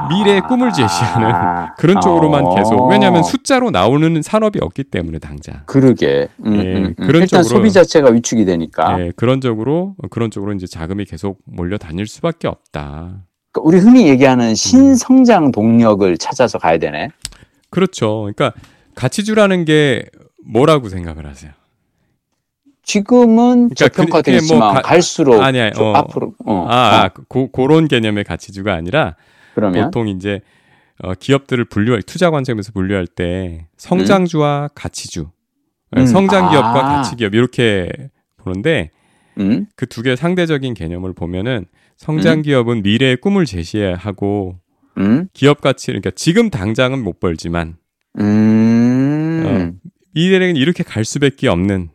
[0.10, 2.56] 미래의 꿈을 제시하는 아, 그런 쪽으로만 어.
[2.56, 6.96] 계속 왜냐하면 숫자로 나오는 산업이 없기 때문에 당장 그러게 음, 예, 음, 음.
[6.96, 11.40] 그런 일단 쪽으로 소비 자체가 위축이 되니까 예, 그런 쪽으로 그런 쪽으로 이제 자금이 계속
[11.46, 13.26] 몰려 다닐 수밖에 없다.
[13.52, 17.10] 그러니까 우리 흔히 얘기하는 신성장 동력을 찾아서 가야 되네.
[17.70, 18.22] 그렇죠.
[18.22, 18.54] 그러니까
[18.96, 20.06] 가치주라는 게
[20.46, 21.52] 뭐라고 생각을 하세요?
[22.84, 27.52] 지금은 그러니까 저평가되어 있지만 뭐 가, 갈수록 아니, 아니, 어, 앞으로 어, 아, 아 고,
[27.52, 29.16] 그런 개념의 가치주가 아니라
[29.54, 29.86] 그러면?
[29.86, 30.42] 보통 이제
[31.00, 34.68] 어, 기업들을 분류 투자 관점에서 분류할 때 성장주와 음?
[34.74, 35.30] 가치주,
[35.98, 36.06] 음.
[36.06, 36.96] 성장 기업과 아.
[36.98, 37.92] 가치 기업 이렇게
[38.38, 38.90] 보는데
[39.40, 39.68] 음?
[39.76, 41.66] 그두 개 상대적인 개념을 보면은
[42.02, 42.42] 성장 음?
[42.42, 44.58] 기업은 미래의 꿈을 제시하고
[44.98, 45.28] 음?
[45.34, 47.78] 기업 가치 그러니까 지금 당장은 못 벌지만
[48.20, 49.44] 음.
[49.46, 51.90] 어, 미래는 이렇게 갈 수밖에 없는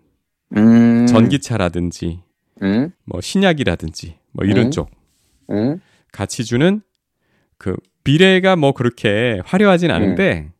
[1.08, 2.20] 전기차라든지
[3.04, 4.92] 뭐 신약이라든지 뭐 이런 쪽
[6.12, 6.82] 가치주는
[7.58, 10.52] 그 미래가 뭐 그렇게 화려하진 않은데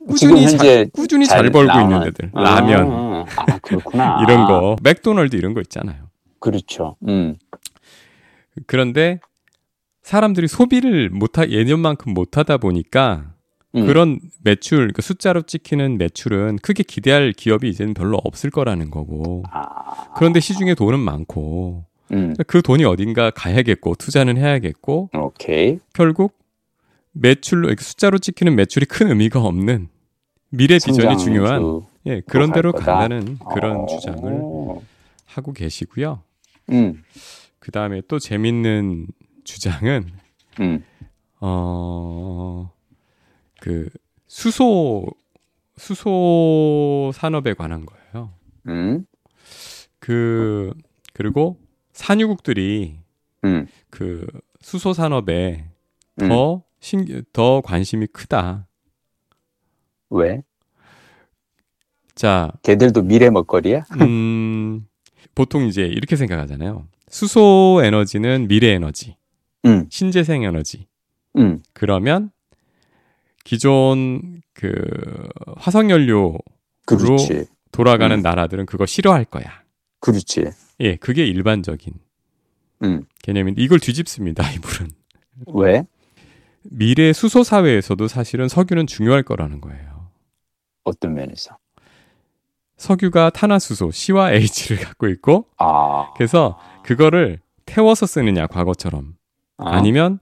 [0.00, 0.06] 음.
[0.06, 1.82] 꾸준히 자, 꾸준히 잘, 잘 벌고 나와.
[1.82, 6.08] 있는 애들 아, 라면 아, 그렇구나 이런 거 맥도날드 이런 거 있잖아요.
[6.38, 6.96] 그렇죠.
[7.08, 7.36] 음.
[8.66, 9.20] 그런데
[10.02, 13.34] 사람들이 소비를 못하 예년만큼 못하다 보니까
[13.74, 13.86] 음.
[13.86, 20.12] 그런 매출 그 숫자로 찍히는 매출은 크게 기대할 기업이 이제는 별로 없을 거라는 거고 아.
[20.16, 22.34] 그런데 시중에 돈은 많고 음.
[22.46, 25.78] 그 돈이 어딘가 가야겠고 투자는 해야겠고 오케이.
[25.94, 26.36] 결국
[27.12, 29.88] 매출로 숫자로 찍히는 매출이 큰 의미가 없는
[30.50, 33.86] 미래 비전이 중요한 예 그런 대로 간다는 그런 어...
[33.86, 34.42] 주장을
[35.26, 36.22] 하고 계시고요.
[36.70, 37.02] 음.
[37.62, 39.06] 그 다음에 또 재밌는
[39.44, 40.10] 주장은
[40.58, 40.84] 음.
[41.38, 42.68] 어그
[44.26, 45.06] 수소
[45.76, 48.32] 수소 산업에 관한 거예요.
[48.66, 49.06] 음.
[50.00, 50.74] 그
[51.12, 51.60] 그리고
[51.92, 52.98] 산유국들이
[53.44, 53.68] 음.
[53.90, 54.26] 그
[54.60, 55.70] 수소 산업에
[56.16, 56.60] 더 음.
[56.80, 58.66] 신, 더 관심이 크다.
[60.10, 60.42] 왜?
[62.16, 63.84] 자, 걔들도 미래 먹거리야?
[64.00, 64.84] 음,
[65.36, 66.88] 보통 이제 이렇게 생각하잖아요.
[67.12, 69.16] 수소 에너지는 미래 에너지,
[69.66, 69.86] 음.
[69.90, 70.86] 신재생 에너지.
[71.36, 71.62] 음.
[71.74, 72.30] 그러면
[73.44, 74.72] 기존 그
[75.58, 76.38] 화석 연료로
[76.86, 77.46] 그렇지.
[77.70, 78.22] 돌아가는 음.
[78.22, 79.62] 나라들은 그거 싫어할 거야.
[80.00, 80.46] 그렇지.
[80.80, 81.92] 예, 그게 일반적인
[82.84, 83.04] 음.
[83.22, 84.50] 개념인데 이걸 뒤집습니다.
[84.50, 84.90] 이분은.
[85.54, 85.84] 왜?
[86.62, 90.08] 미래 수소 사회에서도 사실은 석유는 중요할 거라는 거예요.
[90.84, 91.58] 어떤 면에서?
[92.82, 96.12] 석유가 탄화수소 C와 H를 갖고 있고, 아.
[96.16, 99.14] 그래서 그거를 태워서 쓰느냐 과거처럼,
[99.58, 99.80] 아.
[99.80, 100.18] 니면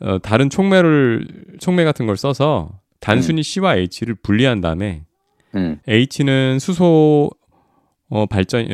[0.00, 1.26] 어, 다른 촉매를
[1.58, 3.42] 촉매 같은 걸 써서 단순히 음.
[3.42, 5.04] C와 H를 분리한 다음에
[5.56, 5.80] 음.
[5.88, 7.30] H는 수소
[8.10, 8.68] 어, 발전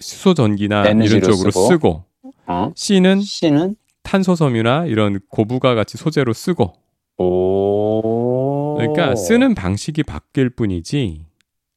[0.00, 2.04] 수소 전기나 이런 쪽으로 쓰고, 쓰고
[2.46, 2.72] 어?
[2.76, 6.74] C는 C는 탄소 섬유나 이런 고부가 같이 소재로 쓰고.
[7.16, 8.76] 오.
[8.76, 11.24] 그러니까 쓰는 방식이 바뀔 뿐이지.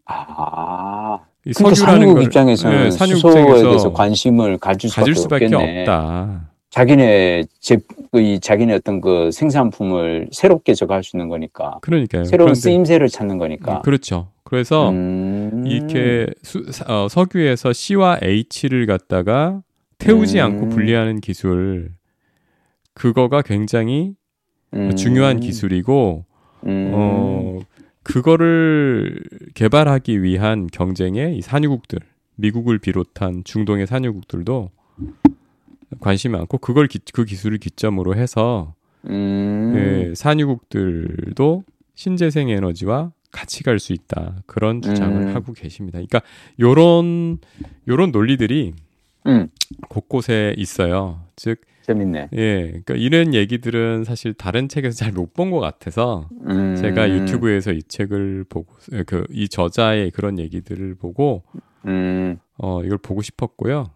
[0.07, 1.19] 아.
[1.55, 6.49] 그러니까 산유국 입장에서는 네, 산유국 수소에 대해서 관심을 가질 수밖에, 가질 수밖에 없다.
[6.69, 7.77] 자기네 제,
[8.15, 11.77] 이 자기네 어떤 그 생산품을 새롭게 저거 할 수 있는 거니까.
[11.81, 12.25] 그러니까요.
[12.25, 13.81] 새로운 쓰임새를 찾는 거니까.
[13.81, 14.27] 그렇죠.
[14.43, 15.63] 그래서 음...
[15.65, 19.61] 이렇게 수, 어, 석유에서 C와 H를 갖다가
[19.97, 20.45] 태우지 음...
[20.45, 21.91] 않고 분리하는 기술
[22.93, 24.11] 그거가 굉장히
[24.73, 24.95] 음...
[24.95, 26.25] 중요한 기술이고
[26.65, 26.91] 음...
[26.93, 27.59] 어
[28.07, 29.21] 그거를
[29.53, 31.99] 개발하기 위한 경쟁에 이 산유국들
[32.35, 34.71] 미국을 비롯한 중동의 산유국들도
[35.99, 38.73] 관심이 많고 그걸 기, 그 기술을 기점으로 해서
[39.09, 39.73] 음...
[39.75, 41.63] 예, 산유국들도
[41.95, 45.35] 신재생 에너지와 같이 갈 수 있다 그런 주장을 음...
[45.35, 45.97] 하고 계십니다.
[45.97, 46.21] 그러니까
[46.59, 47.39] 요런
[47.87, 48.73] 요런 논리들이
[49.27, 49.49] 음.
[49.89, 51.21] 곳곳에 있어요.
[51.35, 52.30] 즉 재밌네.
[52.34, 56.76] 예, 그러니까 이런 얘기들은 사실 다른 책에서 잘 못 본 것 같아서 음...
[56.76, 58.73] 제가 유튜브에서 이 책을 보고
[59.06, 61.43] 그 이 저자의 그런 얘기들을 보고
[61.86, 62.38] 음...
[62.58, 63.91] 어 이걸 보고 싶었고요.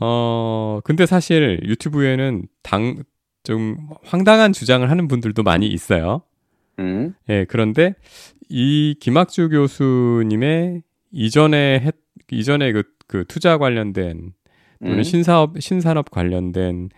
[0.00, 3.02] 어, 근데 사실 유튜브에는 당,
[3.44, 6.22] 좀 황당한 주장을 하는 분들도 많이 있어요.
[6.78, 7.14] 음.
[7.30, 7.94] 예, 그런데
[8.50, 11.94] 이 김학주 교수님의 이전에 했,
[12.30, 14.32] 이전에 그, 그 투자 관련된
[14.82, 15.02] 또는 음.
[15.02, 16.90] 신사업, 신산업 관련된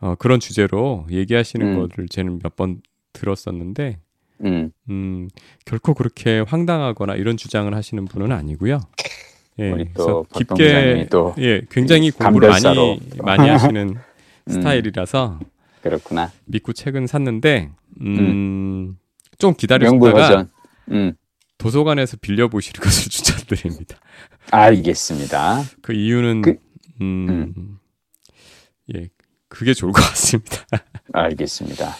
[0.00, 1.88] 어, 그런 주제로 얘기하시는 음.
[1.88, 2.80] 것을 저는 몇 번
[3.12, 3.98] 들었었는데,
[4.44, 4.70] 음.
[4.88, 5.28] 음,
[5.66, 8.80] 결코 그렇게 황당하거나 이런 주장을 하시는 분은 아니고요.
[9.58, 12.48] 예, 그래서 깊게 또 예, 굉장히 공부를.
[12.48, 14.50] 많이 많이 하시는 음.
[14.50, 15.38] 스타일이라서
[15.82, 16.30] 그렇구나.
[16.46, 18.98] 믿고 책은 샀는데 음, 음.
[19.38, 20.46] 좀 기다리셨다가
[20.92, 21.12] 음.
[21.58, 23.96] 도서관에서 빌려 보시는 것을 추천드립니다.
[24.50, 25.62] 알겠습니다.
[25.82, 26.56] 그 이유는 그,
[27.00, 27.78] 음, 음.
[28.94, 29.08] 예,
[29.48, 30.56] 그게 좋을 것 같습니다.
[31.12, 31.90] 알겠습니다.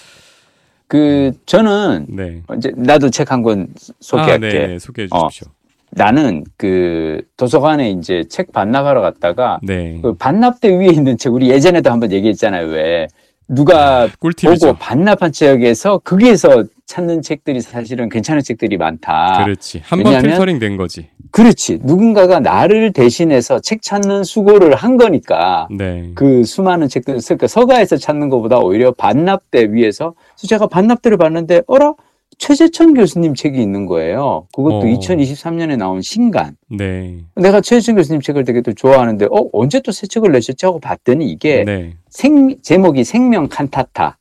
[0.89, 2.43] 그 저는 네.
[2.57, 3.69] 이제 나도 책 한 권
[4.01, 4.33] 소개할게.
[4.33, 5.49] 아, 네, 네, 소개해 주십시오.
[5.49, 5.55] 어.
[5.93, 9.99] 나는 그 도서관에 이제 책 반납하러 갔다가 네.
[10.03, 13.09] 그 반납대 위에 있는 책 우리 예전에도 한번 얘기했잖아요 왜
[13.55, 19.43] 누가 아, 보고 반납한 책에서 거기에서 찾는 책들이 사실은 괜찮은 책들이 많다.
[19.45, 19.81] 그렇지.
[19.85, 21.09] 한 번 필터링 된 거지.
[21.33, 21.81] 그렇지.
[21.83, 25.69] 누군가가 나를 대신해서 책 찾는 수고를 한 거니까.
[25.71, 26.11] 네.
[26.15, 31.95] 그 수많은 책들, 그러니까 서가에서 찾는 것보다 오히려 반납대 위에서 제가 반납대를 봤는데, 어라?
[32.41, 34.47] 최재천 교수님 책이 있는 거예요.
[34.55, 34.83] 그것도 어.
[34.85, 36.57] 2023년에 나온 신간.
[36.71, 37.19] 네.
[37.37, 41.31] 내가 최재천 교수님 책을 되게 또 좋아하는데, 어, 언제 또 새 책을 내셨지 하고 봤더니
[41.31, 41.93] 이게 네.
[42.09, 44.17] 생, 제목이 생명 칸타타.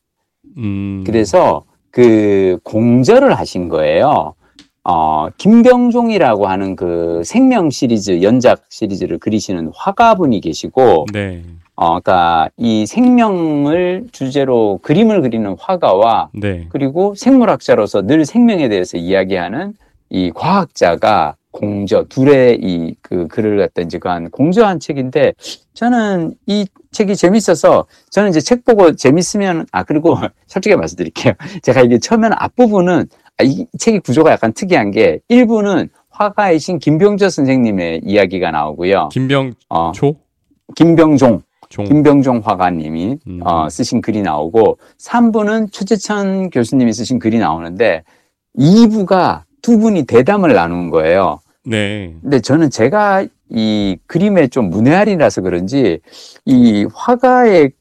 [0.57, 1.03] 음.
[1.05, 4.35] 그래서 그 공절을 하신 거예요.
[4.83, 11.43] 어, 김병종이라고 하는 그 생명 시리즈, 연작 시리즈를 그리시는 화가분이 계시고, 네.
[11.75, 16.67] 어, 그러니까 이 생명을 주제로 그림을 그리는 화가와 네.
[16.69, 19.73] 그리고 생물학자로서 늘 생명에 대해서 이야기하는
[20.09, 25.33] 이 과학자가 공저 둘의 이 그 글을 갖다 이제 그한 공저한 책인데
[25.73, 30.15] 저는 이 책이 재밌어서 저는 이제 책 보고 재밌으면 아 그리고
[30.45, 31.33] 솔직히 말씀드릴게요.
[31.63, 38.01] 제가 이게 처음에는 앞부분은 아, 이 책의 구조가 약간 특이한 게 일부는 화가이신 김병조 선생님의
[38.03, 39.09] 이야기가 나오고요.
[39.11, 39.55] 김병조?
[39.69, 39.91] 어,
[40.75, 41.41] 김병종.
[41.69, 41.85] 종.
[41.85, 43.39] 김병종 화가님이 음.
[43.43, 48.03] 어, 쓰신 글이 나오고 3부는 최재천 교수님이 쓰신 글이 나오는데
[48.57, 51.39] 2부가 두 분이 대담을 나눈 거예요.
[51.63, 52.15] 네.
[52.21, 55.99] 근데 저는 제가 이 그림에 좀 문외한이라서 그런지
[56.45, 57.71] 이 화가의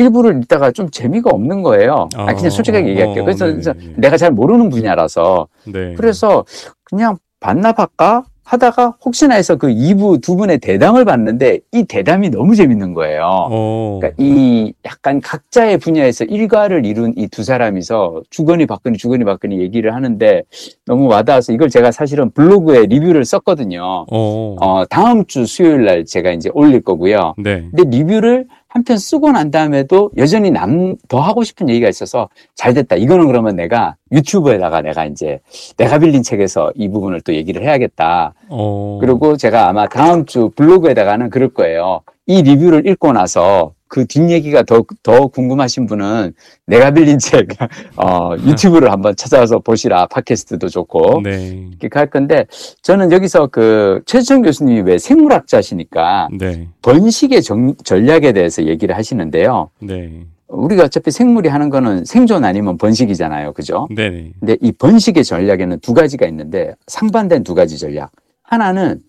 [0.00, 2.08] 일부를 읽다가 좀 재미가 없는 거예요.
[2.14, 3.24] 아, 그냥 솔직하게 얘기할게요.
[3.24, 5.48] 그래서 어, 내가 잘 모르는 분야라서.
[5.64, 5.94] 네.
[5.96, 6.44] 그래서
[6.84, 8.24] 그냥 반납할까?
[8.48, 13.48] 하다가 혹시나 해서 그 2부 두 분의 대담을 봤는데 이 대담이 너무 재밌는 거예요.
[13.50, 13.98] 오.
[14.00, 19.92] 그러니까 이 약간 각자의 분야에서 일가를 이룬 이 두 사람이서 주거니 박거니 주거니 박거니 얘기를
[19.96, 20.44] 하는데
[20.84, 24.06] 너무 와닿아서 이걸 제가 사실은 블로그에 리뷰를 썼거든요.
[24.12, 24.56] 오.
[24.60, 27.34] 어, 다음 주 수요일 날 제가 이제 올릴 거고요.
[27.38, 27.66] 네.
[27.74, 32.96] 근데 리뷰를 한편 쓰고 난 다음에도 여전히 남 더 하고 싶은 얘기가 있어서 잘 됐다.
[32.96, 35.40] 이거는 그러면 내가 유튜브에다가 내가 이제
[35.76, 38.34] 내가 빌린 책에서 이 부분을 또 얘기를 해야겠다.
[38.50, 38.56] 오.
[38.56, 38.98] 어.
[39.00, 42.02] 그리고 제가 아마 다음 주 블로그에다가는 그럴 거예요.
[42.26, 46.32] 이 리뷰를 읽고 나서 그 뒷얘기가 더, 더 궁금하신 분은
[46.66, 47.48] 내가 빌린 책,
[47.96, 50.06] 어, 유튜브를 한번 찾아서 보시라.
[50.06, 51.22] 팟캐스트도 좋고.
[51.22, 51.68] 네.
[51.80, 52.46] 이렇게 할 건데,
[52.82, 56.68] 저는 여기서 그, 최수정 교수님이 왜 생물학자시니까, 네.
[56.82, 59.70] 번식의 정, 전략에 대해서 얘기를 하시는데요.
[59.80, 60.24] 네.
[60.48, 63.52] 우리가 어차피 생물이 하는 거는 생존 아니면 번식이잖아요.
[63.52, 63.88] 그죠?
[63.94, 64.32] 네.
[64.38, 68.10] 근데 이 번식의 전략에는 두 가지가 있는데, 상반된 두 가지 전략.
[68.42, 69.00] 하나는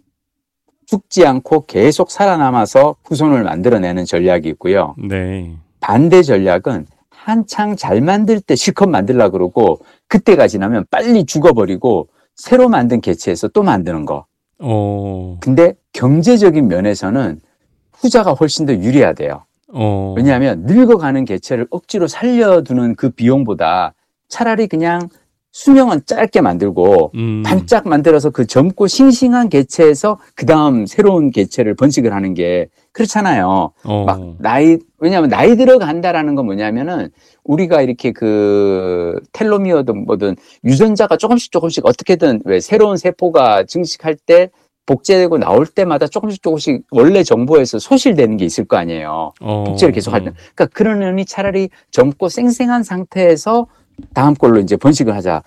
[0.88, 4.96] 죽지 않고 계속 살아남아서 후손을 만들어내는 전략이 있고요.
[4.98, 5.56] 네.
[5.80, 13.02] 반대 전략은 한창 잘 만들 때 실컷 만들라 그러고 그때가 지나면 빨리 죽어버리고 새로 만든
[13.02, 14.26] 개체에서 또 만드는 거.
[14.60, 15.38] 어.
[15.42, 17.42] 근데 경제적인 면에서는
[17.92, 19.44] 후자가 훨씬 더 유리하대요.
[19.74, 20.14] 어.
[20.16, 23.94] 왜냐하면 늙어가는 개체를 억지로 살려두는 그 비용보다
[24.30, 25.10] 차라리 그냥
[25.52, 27.44] 수명은 짧게 만들고 음.
[27.44, 33.72] 반짝 만들어서 그 젊고 싱싱한 개체에서 그 다음 새로운 개체를 번식을 하는 게 그렇잖아요.
[33.84, 34.06] 어.
[34.06, 37.10] 막 나이 왜냐하면 나이 들어간다라는 건 뭐냐면은
[37.44, 44.50] 우리가 이렇게 그 텔로미어든 뭐든 유전자가 조금씩 조금씩 어떻게든 왜 새로운 세포가 증식할 때
[44.86, 49.34] 복제되고 나올 때마다 조금씩 조금씩 원래 정보에서 소실되는 게 있을 거 아니에요.
[49.42, 49.64] 어.
[49.66, 50.32] 복제를 계속 할 때.
[50.56, 53.68] 그러니까 그러느니 차라리 젊고 쌩쌩한 상태에서
[54.14, 55.44] 다음 걸로 이제 번식을 하자.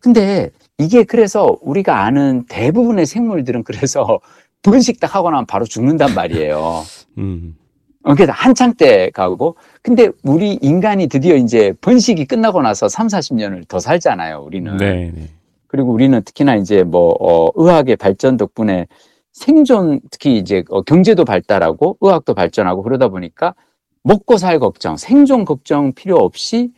[0.00, 4.20] 근데 이게 그래서 우리가 아는 대부분의 생물들은 그래서
[4.62, 6.82] 번식 딱 하고 나면 바로 죽는단 말이에요.
[7.18, 7.56] 음.
[8.02, 9.56] 어, 그래서 한창 때 가고.
[9.82, 14.76] 근데 우리 인간이 드디어 이제 번식이 끝나고 나서 3, 40년을 더 살잖아요, 우리는.
[14.76, 15.28] 네, 네.
[15.66, 18.86] 그리고 우리는 특히나 이제 뭐, 어, 의학의 발전 덕분에
[19.32, 23.54] 생존, 특히 이제 어, 경제도 발달하고 의학도 발전하고 그러다 보니까
[24.02, 26.72] 먹고 살 걱정, 생존 걱정 필요 없이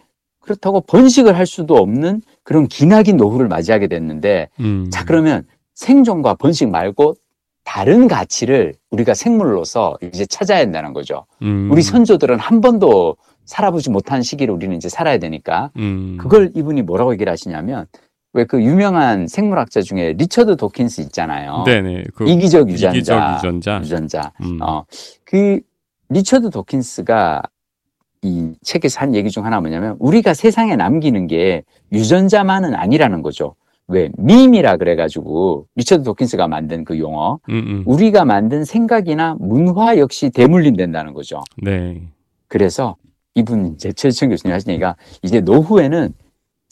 [0.47, 4.89] 그렇다고 번식을 할 수도 없는 그런 기나긴 노후를 맞이하게 됐는데 음.
[4.91, 7.17] 자 그러면 생존과 번식 말고
[7.65, 11.27] 다른 가치를 우리가 생물로서 이제 찾아야 한다는 거죠.
[11.43, 11.69] 음.
[11.71, 16.17] 우리 선조들은 한 번도 살아보지 못한 시기를 우리는 이제 살아야 되니까 음.
[16.21, 17.87] 그걸 이분이 뭐라고 얘기를 하시냐면
[18.33, 21.65] 왜 그 유명한 생물학자 중에 리처드 도킨스 있잖아요.
[21.67, 22.05] 네네.
[22.15, 22.95] 그 이기적 유전자.
[22.97, 23.81] 이기적 유전자.
[23.81, 24.33] 유전자.
[24.43, 24.59] 음.
[24.63, 24.85] 어,
[25.25, 25.59] 그
[26.11, 27.43] 리처드 도킨스가
[28.27, 31.63] 이 책에서 한 얘기 중 하나 뭐냐면 우리가 세상에 남기는 게
[31.93, 33.55] 유전자만은 아니라는 거죠.
[33.89, 37.67] 왜 밈이라 그래가지고 리처드 도킨스가 만든 그 용어 음음.
[37.67, 37.83] 음.
[37.87, 41.41] 우리가 만든 생각이나 문화 역시 대물림된다는 거죠.
[41.63, 42.03] 네.
[42.49, 42.97] 그래서
[43.37, 46.13] 이분 최지천 교수님 하신 얘기가 이제 노후에는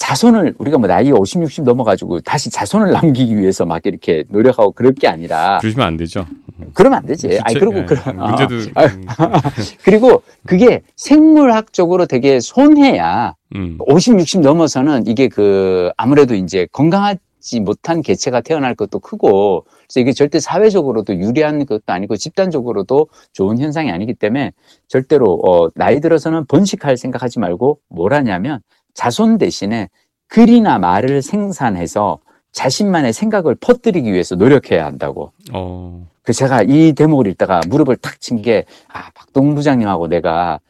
[0.05, 4.93] 자손을 우리가 뭐 나이 50, 60 넘어가지고 다시 자손을 남기기 위해서 막 이렇게 노력하고 그럴
[4.93, 6.27] 게 아니라 그러시면 안 되죠.
[6.75, 7.39] 그러면 안 되지.
[7.43, 8.87] 아니 그리고 예, 그런 문제도 아,
[9.83, 13.35] 그리고 그게 생물학적으로 되게 손해야.
[13.55, 13.79] 음.
[13.87, 20.13] 50, 60 넘어서는 이게 그 아무래도 이제 건강하지 못한 개체가 태어날 것도 크고 그래서 이게
[20.13, 24.53] 절대 사회적으로도 유리한 것도 아니고 집단적으로도 좋은 현상이 아니기 때문에
[24.89, 28.61] 절대로 어 나이 들어서는 번식할 생각하지 말고 뭘 하냐면
[28.95, 29.89] 자손 대신에
[30.29, 32.19] 글이나 말을 생산해서
[32.53, 35.33] 자신만의 생각을 퍼뜨리기 위해서 노력해야 한다고.
[35.53, 36.07] 어.
[36.23, 40.61] 그 제가 이 대목을 읽다가 무릎을 탁 친 게, 아, 박동 부장님하고 내가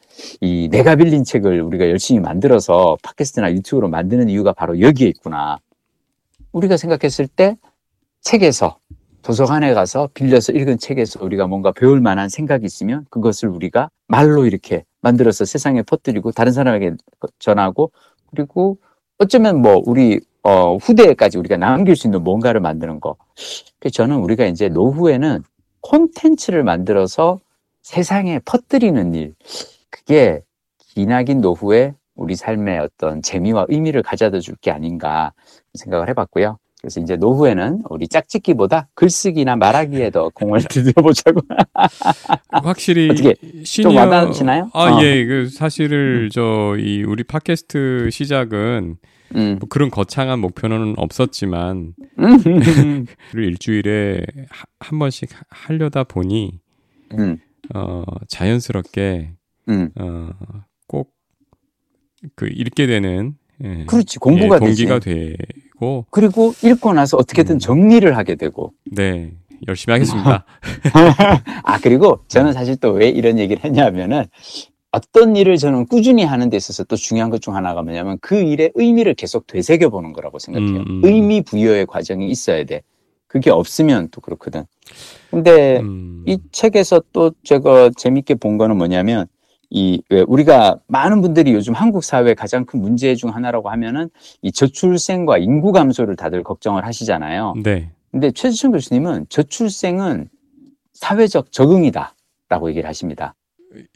[0.40, 5.58] 이 내가 빌린 책을 우리가 열심히 만들어서 팟캐스트나 유튜브로 만드는 이유가 바로 여기에 있구나.
[6.52, 7.56] 우리가 생각했을 때
[8.22, 8.78] 책에서
[9.22, 14.84] 도서관에 가서 빌려서 읽은 책에서 우리가 뭔가 배울 만한 생각이 있으면 그것을 우리가 말로 이렇게
[15.00, 16.92] 만들어서 세상에 퍼뜨리고 다른 사람에게
[17.38, 17.90] 전하고
[18.35, 18.79] 그리고
[19.18, 23.16] 어쩌면 뭐 우리 어 후대까지 우리가 남길 수 있는 뭔가를 만드는 거.
[23.81, 25.42] 그래서 저는 우리가 이제 노후에는
[25.81, 27.40] 콘텐츠를 만들어서
[27.83, 29.35] 세상에 퍼뜨리는 일.
[29.90, 30.42] 그게
[30.79, 35.33] 기나긴 노후에 우리 삶의 어떤 재미와 의미를 가져다 줄 게 아닌가
[35.75, 36.59] 생각을 해봤고요.
[36.85, 41.40] 그래서 이제 노후에는 우리 짝짓기보다 글쓰기나 말하기에 더 공을 들여보자고.
[42.62, 43.88] 확실히 어떻게 시니어...
[43.88, 44.70] 좀 와닿으시나요?
[44.75, 45.03] 아 어.
[45.03, 46.29] 예, 그 사실을 음.
[46.29, 48.97] 저이 우리 팟캐스트 시작은
[49.35, 49.57] 음.
[49.59, 53.07] 뭐 그런 거창한 목표는 없었지만 음.
[53.35, 54.20] 일주일에
[54.79, 56.61] 한 번씩 하려다 보니
[57.18, 57.38] 음.
[57.75, 59.33] 어 자연스럽게
[59.70, 59.88] 음.
[59.97, 61.14] 어꼭
[62.37, 65.35] 그 읽게 되는 예, 그렇지 공부가 예, 동기가 되지.
[65.80, 67.58] 되고 그리고 읽고 나서 어떻게든 음.
[67.58, 69.32] 정리를 하게 되고 네
[69.66, 70.44] 열심히 하겠습니다.
[71.64, 74.24] 아 그리고 저는 사실 또 왜 이런 얘기를 했냐면은
[74.90, 78.70] 어떤 일을 저는 꾸준히 하는 데 있어서 또 중요한 것 중 하나가 뭐냐면 그 일의
[78.74, 80.76] 의미를 계속 되새겨 보는 거라고 생각해요.
[80.82, 81.00] 음, 음.
[81.02, 82.82] 의미 부여의 과정이 있어야 돼.
[83.26, 84.64] 그게 없으면 또 그렇거든.
[85.30, 86.22] 근데 음.
[86.26, 89.26] 이 책에서 또 제가 재밌게 본 거는 뭐냐면
[89.70, 94.11] 이 우리가 많은 분들이 요즘 한국 사회 가장 큰 문제 중 하나라고 하면은
[94.42, 97.55] 이 저출생과 인구 감소를 다들 걱정을 하시잖아요.
[97.62, 97.90] 네.
[98.11, 100.29] 근데 최지천 교수님은 저출생은
[100.92, 103.35] 사회적 적응이다라고 얘기를 하십니다.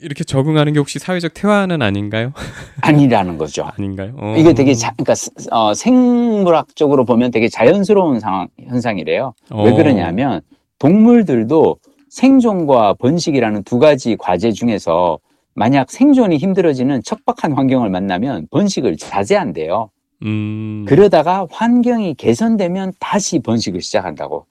[0.00, 2.33] 이렇게 적응하는 게 혹시 사회적 태화는 아닌가요?
[2.83, 3.68] 아니라는 거죠.
[3.78, 4.14] 아닌가요?
[4.18, 4.35] 어.
[4.37, 5.14] 이게 되게 자, 그러니까
[5.52, 9.35] 어, 생물학적으로 보면 되게 자연스러운 상황 현상이래요.
[9.50, 9.64] 어.
[9.64, 10.40] 왜 그러냐면
[10.81, 11.78] 동물들도
[12.09, 15.18] 생존과 번식이라는 두 가지 과제 중에서
[15.59, 19.90] 만약 생존이 힘들어지는 척박한 환경을 만나면 번식을 자제한대요.
[20.23, 20.85] 음.
[20.87, 24.47] 그러다가 환경이 개선되면 다시 번식을 시작한다고.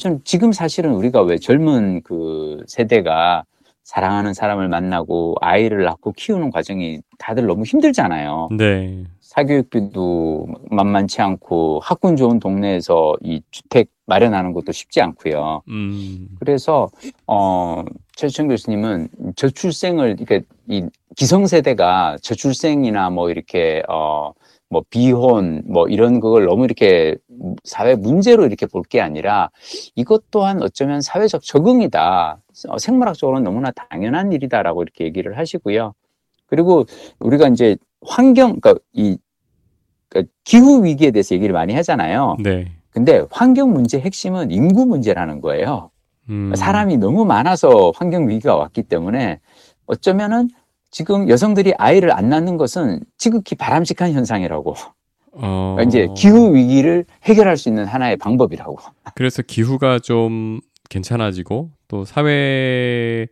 [0.00, 3.44] 전 지금 사실은 우리가 왜 젊은 그 세대가
[3.82, 8.48] 사랑하는 사람을 만나고 아이를 낳고 키우는 과정이 다들 너무 힘들잖아요.
[8.56, 9.04] 네.
[9.20, 15.62] 사교육비도 만만치 않고 학군 좋은 동네에서 이 주택 마련하는 것도 쉽지 않고요.
[15.68, 16.28] 음.
[16.38, 16.90] 그래서
[17.26, 17.84] 어
[18.16, 20.84] 최수천 교수님은 저출생을 이렇게 이
[21.16, 24.32] 기성세대가 저출생이나 뭐 이렇게 어
[24.72, 27.14] 뭐 비혼 뭐 이런 그걸 너무 이렇게
[27.62, 29.50] 사회 문제로 이렇게 볼 게 아니라
[29.94, 32.40] 이것 또한 어쩌면 사회적 적응이다.
[32.68, 35.92] 어, 생물학적으로는 너무나 당연한 일이다라고 이렇게 얘기를 하시고요.
[36.46, 36.86] 그리고
[37.20, 39.18] 우리가 이제 환경, 그러니까 이
[40.08, 42.38] 그러니까 기후 위기에 대해서 얘기를 많이 하잖아요.
[42.42, 42.72] 네.
[42.92, 45.90] 근데 환경 문제 핵심은 인구 문제라는 거예요.
[46.28, 46.54] 음.
[46.54, 49.40] 사람이 너무 많아서 환경 위기가 왔기 때문에
[49.86, 50.48] 어쩌면은
[50.90, 54.74] 지금 여성들이 아이를 안 낳는 것은 지극히 바람직한 현상이라고.
[55.32, 55.74] 어...
[55.76, 58.76] 그러니까 이제 기후 위기를 해결할 수 있는 하나의 방법이라고.
[59.14, 63.26] 그래서 기후가 좀 괜찮아지고 또 사회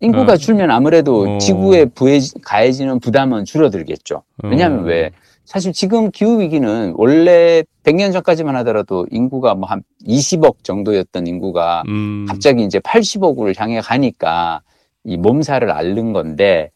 [0.00, 0.36] 인구가 어...
[0.36, 1.38] 줄면 아무래도 어...
[1.38, 4.22] 지구에 부해 가해지는 부담은 줄어들겠죠.
[4.44, 4.82] 왜냐하면 어...
[4.82, 5.10] 왜
[5.50, 12.24] 사실 지금 기후 위기는 원래 100년 전까지만 하더라도 인구가 뭐 한 20억 정도였던 인구가 음...
[12.28, 14.62] 갑자기 이제 80억을 향해 가니까
[15.02, 16.70] 이 몸살을 앓는 건데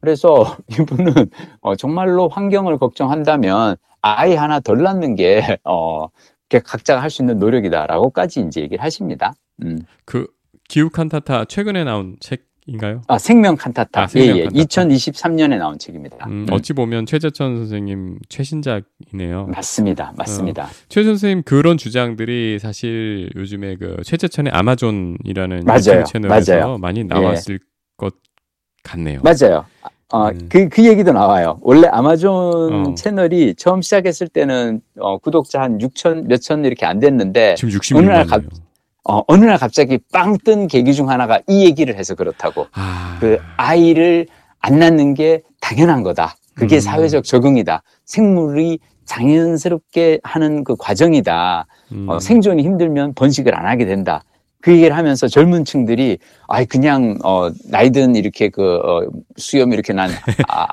[0.00, 1.12] 그래서 이분은
[1.60, 6.06] 어, 정말로 환경을 걱정한다면 아이 하나 덜 낳는 게 어,
[6.48, 9.34] 각자가 할 수 있는 노력이다라고까지 이제 얘기를 하십니다.
[9.62, 9.80] 음.
[10.06, 10.26] 그
[10.70, 13.02] 기후 칸타타 최근에 나온 책 인가요?
[13.06, 14.02] 아 생명 칸타타.
[14.02, 14.46] 아, 생명 예, 예.
[14.46, 16.26] 2023년에 나온 책입니다.
[16.26, 19.46] 음, 음, 어찌 보면 최재천 선생님 최신작이네요.
[19.46, 20.64] 맞습니다, 맞습니다.
[20.64, 26.78] 어, 최 선생님 그런 주장들이 사실 요즘에 그 최재천의 아마존이라는 맞아요, 채널에서 맞아요.
[26.78, 27.58] 많이 나왔을 예.
[27.96, 28.14] 것
[28.82, 29.20] 같네요.
[29.22, 29.64] 맞아요.
[30.12, 30.48] 어, 음.
[30.48, 31.58] 그, 그 얘기도 나와요.
[31.62, 32.32] 원래 아마존
[32.86, 32.94] 어.
[32.94, 38.42] 채널이 처음 시작했을 때는 어, 구독자 한 6천, 몇천 이렇게 안 됐는데 지금 60만 갑,
[39.08, 42.66] 어, 어느 날 갑자기 빵 뜬 계기 중 하나가 이 얘기를 해서 그렇다고.
[42.72, 43.16] 아...
[43.20, 44.26] 그 아이를
[44.58, 46.36] 안 낳는 게 당연한 거다.
[46.54, 46.80] 그게 음...
[46.80, 47.82] 사회적 적응이다.
[48.04, 51.66] 생물이 자연스럽게 하는 그 과정이다.
[51.92, 52.08] 음...
[52.08, 54.24] 어, 생존이 힘들면 번식을 안 하게 된다.
[54.66, 60.10] 그 얘기를 하면서 젊은 층들이 아 그냥 어 나이든 이렇게 그 어, 수염 이렇게 난
[60.48, 60.64] 아,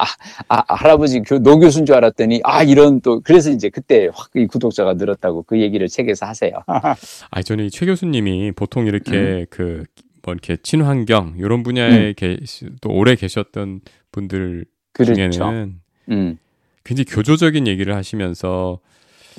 [0.48, 4.48] 아, 아, 할아버지 교, 노교수인 줄 알았더니 아 이런 또 그래서 이제 그때 확 이
[4.48, 6.54] 구독자가 늘었다고 그 얘기를 책에서 하세요.
[7.30, 9.46] 아 저는 최 교수님이 보통 이렇게 음.
[9.52, 9.84] 그뭐
[10.30, 12.14] 이렇게 친환경 이런 분야에 음.
[12.18, 15.14] 계시, 또 오래 계셨던 분들 그렇죠.
[15.14, 15.76] 중에는
[16.10, 16.38] 음.
[16.84, 18.80] 굉장히 교조적인 얘기를 하시면서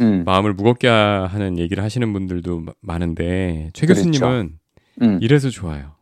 [0.00, 0.24] 음.
[0.24, 4.02] 마음을 무겁게 하는 얘기를 하시는 분들도 많은데 최 그렇죠.
[4.02, 4.58] 교수님은
[5.02, 5.18] 음.
[5.20, 5.92] 이래서 좋아요.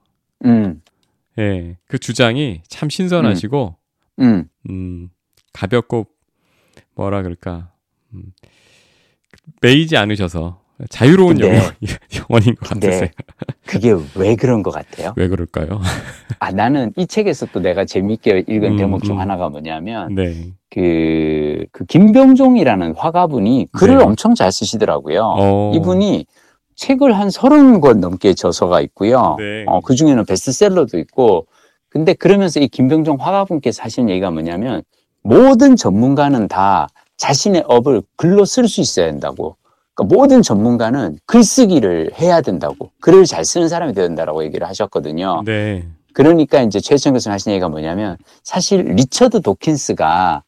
[0.45, 0.81] 음.
[1.39, 3.77] 예, 그 주장이 참 신선하시고,
[4.21, 4.49] 음, 음.
[4.71, 5.09] 음
[5.53, 6.07] 가볍고
[6.95, 7.73] 뭐라 그럴까,
[8.13, 8.25] 음,
[9.63, 11.59] 매이지 않으셔서 자유로운 영어,
[12.29, 13.09] 영원인 것 같으세요.
[13.67, 15.15] 그게 왜 그런 것 같아요?
[15.17, 15.81] 왜 그럴까요?
[16.39, 19.21] 아, 나는 이 책에서 또 내가 재밌게 읽은 음, 대목 중 음.
[19.21, 20.53] 하나가 뭐냐면, 네.
[20.73, 24.05] 그, 그 김병종이라는 화가분이 글을 네.
[24.05, 25.35] 엄청 잘 쓰시더라고요.
[25.37, 25.73] 어.
[25.75, 26.25] 이분이
[26.77, 29.37] 책을 한 서른 권 넘게 저서가 있고요.
[29.39, 29.65] 네.
[29.67, 31.47] 어, 그 중에는 베스트셀러도 있고,
[31.91, 34.83] 근데 그러면서 이 김병종 화가분께서 하신 얘기가 뭐냐면,
[35.23, 39.57] 모든 전문가는 다 자신의 업을 글로 쓸 수 있어야 된다고.
[39.95, 45.43] 그러니까 모든 전문가는 글쓰기를 해야 된다고 글을 잘 쓰는 사람이 되야 된다라고 얘기를 하셨거든요.
[45.45, 45.87] 네.
[46.15, 50.43] 그러니까 이제 최천 교수님 하신 얘기가 뭐냐면 사실 리처드 도킨스가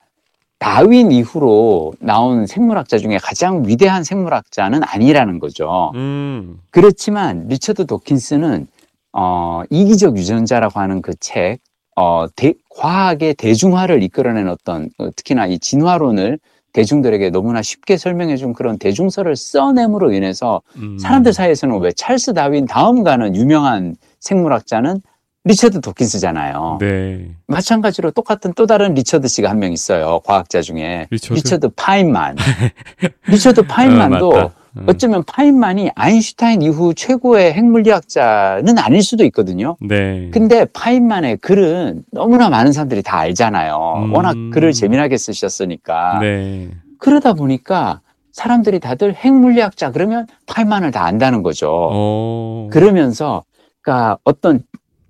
[0.65, 5.93] 다윈 이후로 나온 생물학자 중에 가장 위대한 생물학자는 아니라는 거죠.
[5.95, 6.59] 음.
[6.71, 8.67] 그렇지만 리처드 도킨스는
[9.13, 11.59] 어, 이기적 유전자라고 하는 그 책,
[11.97, 16.39] 어, 대, 과학의 대중화를 이끌어낸 어떤 어, 특히나 이 진화론을
[16.73, 20.99] 대중들에게 너무나 쉽게 설명해 준 그런 대중서를 써냄으로 인해서 음.
[20.99, 25.03] 사람들 사이에서는 왜 찰스 다윈 다음 가는 유명한 생물학자는
[25.47, 26.79] 리처드 도킨스잖아요.
[26.81, 27.27] 네.
[27.47, 30.21] 마찬가지로 똑같은 또 다른 리처드 씨가 한 명 있어요.
[30.25, 31.07] 과학자 중에.
[31.11, 32.37] 리처드, 리처드 파인만.
[33.29, 34.87] 리처드 파인만도 어, 음.
[34.89, 39.77] 어쩌면 파인만이 아인슈타인 이후 최고의 핵물리학자는 아닐 수도 있거든요.
[39.81, 40.31] 네.
[40.33, 44.05] 근데 파인만의 글은 너무나 많은 사람들이 다 알잖아요.
[44.07, 44.15] 음.
[44.15, 46.19] 워낙 글을 재미나게 쓰셨으니까.
[46.21, 46.71] 네.
[46.99, 48.01] 그러다 보니까
[48.33, 51.69] 사람들이 다들 핵물리학자 그러면 파인만을 다 안다는 거죠.
[51.69, 51.91] 오.
[51.93, 52.69] 어.
[52.73, 53.45] 그러면서
[53.83, 54.63] 그러니까 어떤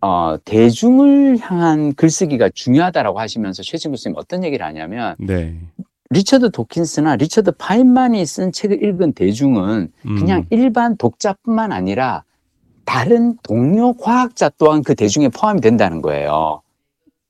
[0.05, 5.59] 어, 대중을 향한 글쓰기가 중요하다라고 하시면서 최진 교수님 어떤 얘기를 하냐면 네.
[6.11, 10.19] 리처드 도킨스나 리처드 파인만이 쓴 책을 읽은 대중은 음.
[10.19, 12.23] 그냥 일반 독자뿐만 아니라
[12.85, 16.61] 다른 동료 과학자 또한 그 대중에 포함이 된다는 거예요.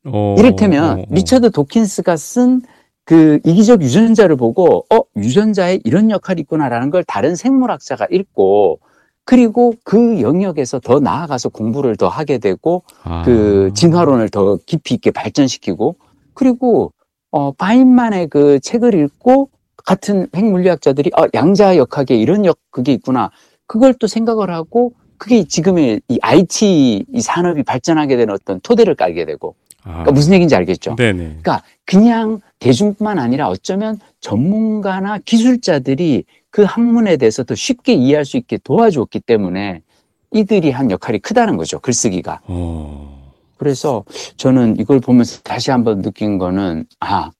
[0.06, 1.04] 어, 이를테면 어, 어.
[1.10, 2.62] 리처드 도킨스가 쓴
[3.04, 8.80] 그 이기적 유전자를 보고 어 유전자에 이런 역할이 있구나라는 걸 다른 생물학자가 읽고
[9.24, 13.22] 그리고 그 영역에서 더 나아가서 공부를 더 하게 되고 아.
[13.24, 15.96] 그 진화론을 더 깊이 있게 발전시키고
[16.34, 16.92] 그리고
[17.30, 19.48] 어 바인만의 그 책을 읽고
[19.84, 23.30] 같은 핵물리학자들이 어 양자 역학에 이런 역 그게 있구나
[23.66, 29.24] 그걸 또 생각을 하고 그게 지금의 이 IT 이 산업이 발전하게 되는 어떤 토대를 깔게
[29.24, 30.96] 되고 그러니까 무슨 얘기인지 알겠죠?
[30.96, 31.18] 네네.
[31.18, 36.24] 그러니까 그냥 대중뿐만 아니라 어쩌면 전문가나 기술자들이
[36.54, 39.82] 그 학문에 대해서 더 쉽게 이해할 수 있게 도와줬기 때문에
[40.30, 41.80] 이들이 한 역할이 크다는 거죠.
[41.80, 42.42] 글쓰기가.
[42.44, 43.32] 어...
[43.56, 44.04] 그래서
[44.36, 47.32] 저는 이걸 보면서 다시 한번 느낀 거는 아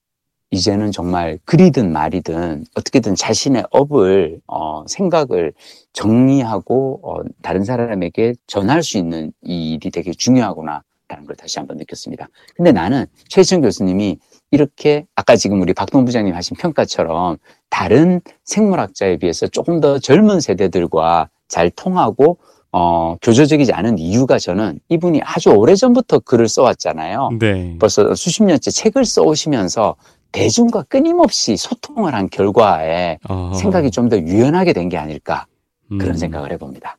[0.51, 5.53] 이제는 정말 글이든 말이든 어떻게든 자신의 업을 어, 생각을
[5.93, 12.27] 정리하고 어, 다른 사람에게 전할 수 있는 일이 되게 중요하구나라는 걸 다시 한번 느꼈습니다.
[12.53, 14.19] 근데 나는 최지성 교수님이
[14.55, 17.37] 이렇게 아까 지금 우리 박동 부장님 하신 평가처럼
[17.69, 22.39] 다른 생물학자에 비해서 조금 더 젊은 세대들과 잘 통하고
[22.71, 27.29] 어, 교조적이지 않은 이유가 저는 이분이 아주 오래전부터 글을 써왔잖아요.
[27.39, 27.77] 네.
[27.79, 29.95] 벌써 수십 년째 책을 써오시면서
[30.31, 33.53] 대중과 끊임없이 소통을 한 결과에 어...
[33.53, 35.45] 생각이 좀 더 유연하게 된 게 아닐까
[35.87, 36.17] 그런 음...
[36.17, 36.97] 생각을 해봅니다.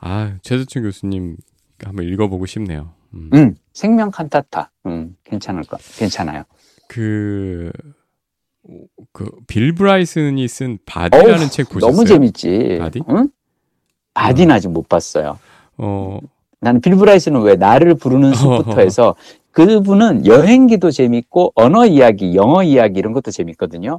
[0.00, 1.36] 아, 최재천 교수님
[1.82, 2.90] 한번 읽어보고 싶네요.
[3.14, 4.70] 음, 음 생명 칸타타.
[4.86, 6.44] 음, 괜찮을 것, 괜찮아요.
[6.90, 7.70] 그,
[9.12, 11.92] 그, 빌 브라이슨이 쓴 바디라는 어우, 책 보셨어요?
[11.92, 12.78] 너무 재밌지.
[12.80, 13.00] 바디?
[13.08, 13.28] 응?
[14.14, 14.56] 바디는 어.
[14.56, 15.38] 아직 못 봤어요.
[15.78, 16.18] 어.
[16.60, 19.14] 나는 빌 브라이슨은 왜 나를 부르는 숲부터 해서
[19.52, 23.98] 그분은 여행기도 재밌고 언어 이야기, 영어 이야기 이런 것도 재밌거든요.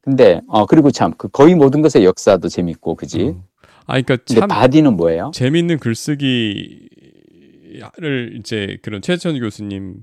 [0.00, 3.34] 근데 어 그리고 참 그 거의 모든 것의 역사도 재밌고 그지?
[3.36, 3.44] 어.
[3.86, 5.32] 아 그러니까 참 바디는 뭐예요?
[5.34, 6.80] 재밌는 글쓰기를
[8.38, 9.96] 이제 그런 최재천 교수님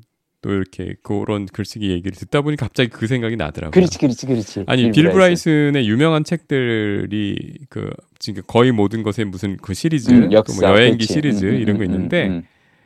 [0.47, 3.71] 또 이렇게 그런 글쓰기 얘기를 듣다 보니 갑자기 그 생각이 나더라고요.
[3.71, 4.63] 그렇지, 그렇지, 그렇지.
[4.65, 10.31] 아니 빌, 브라이슨 의 유명한 책들이 그 지금 거의 모든 것에 무슨 그 시리즈, 음,
[10.31, 11.13] 역사, 뭐 여행기 그렇지.
[11.13, 12.43] 시리즈 음, 음, 이런 거 음, 있는데 음,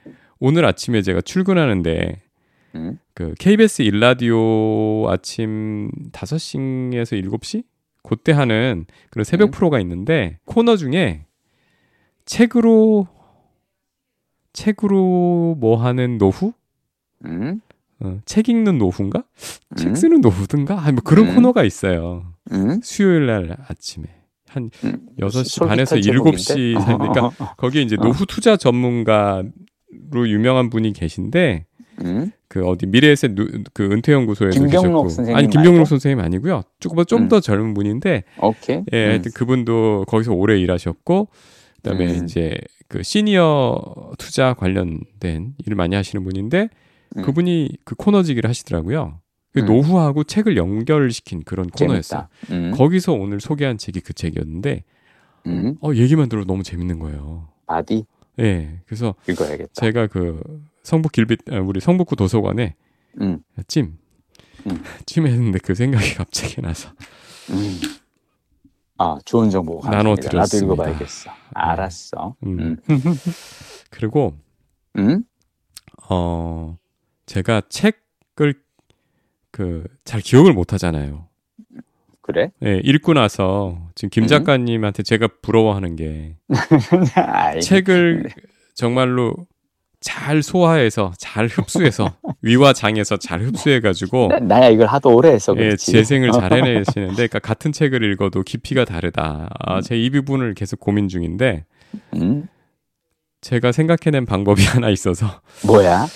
[0.07, 0.15] 음.
[0.39, 2.23] 오늘 아침에 제가 출근하는데
[3.13, 7.63] 그 KBS 일라디오 아침 5시에서 7시
[8.01, 11.25] 그때 하는 그런 새벽 프로가 있는데 코너 중에
[12.25, 13.07] 책으로
[14.53, 16.53] 책으로 뭐 하는 노후
[17.25, 17.61] 음?
[17.99, 19.19] 어, 책 읽는 노후인가?
[19.19, 19.75] 음?
[19.75, 20.91] 책 쓰는 노후든가?
[20.91, 21.35] 뭐 그런 음?
[21.35, 22.33] 코너가 있어요.
[22.51, 22.79] 음?
[22.83, 24.07] 수요일 날 아침에.
[24.47, 25.07] 한 음?
[25.19, 28.03] 6시 반에서 7시 사이니까 거기에 이제 어.
[28.03, 29.49] 노후 투자 전문가로
[30.27, 31.65] 유명한 분이 계신데
[32.03, 32.31] 음?
[32.49, 33.31] 그 어디 미래에셋
[33.73, 35.87] 그 은퇴연구소에서 김경록 선생님 아니 김경록?
[35.87, 36.63] 선생님 아니고요.
[36.81, 37.41] 조금 좀더 음.
[37.41, 38.83] 젊은 분인데 오케이.
[38.91, 41.29] 예, 하여튼 그분도 거기서 오래 일하셨고
[41.77, 42.57] 그다음에 이제
[42.89, 46.67] 그 시니어 투자 관련된 일을 많이 하시는 분인데
[47.17, 47.23] 음.
[47.23, 49.19] 그분이 그 코너지기를 하시더라고요.
[49.53, 49.65] 그 음.
[49.65, 52.27] 노후하고 책을 연결시킨 그런 코너였어요.
[52.51, 52.71] 음.
[52.71, 54.83] 거기서 오늘 소개한 책이 그 책이었는데
[55.47, 55.75] 음.
[55.81, 57.49] 어, 얘기만 들어도 너무 재밌는 거예요.
[57.65, 58.05] 바디?
[58.39, 58.43] 예.
[58.43, 59.69] 네, 그래서 읽어야겠다.
[59.73, 60.41] 제가 그
[60.83, 62.75] 성북 길빛 아, 우리 성북구 도서관에
[63.19, 63.39] 음.
[63.67, 63.97] 찜
[64.67, 64.83] 음.
[65.05, 66.89] 찜했는데 그 생각이 갑자기 나서
[68.97, 70.37] 아 좋은 정보 나눠드렸습니다.
[70.37, 71.31] 나도 읽어봐야겠어.
[71.53, 72.35] 알았어.
[73.89, 74.33] 그리고
[76.09, 76.77] 어
[77.31, 78.55] 제가 책을
[79.51, 81.27] 그 잘 기억을 못 하잖아요.
[82.21, 82.51] 그래?
[82.59, 86.35] 네, 읽고 나서 지금 김 작가님한테 제가 부러워하는 게
[87.61, 88.25] 책을
[88.75, 89.33] 정말로
[90.01, 95.55] 잘 소화해서 잘 흡수해서 위와 장에서 잘 흡수해 가지고 나, 야 이걸 하도 오래 해서.
[95.57, 99.49] 예, 재생을 잘 해내시는데 그러니까 같은 책을 읽어도 깊이가 다르다.
[99.59, 99.81] 아, 음.
[99.81, 101.65] 제이 부분을 계속 고민 중인데
[102.15, 102.47] 음?
[103.41, 106.07] 제가 생각해낸 방법이 하나 있어서 뭐야?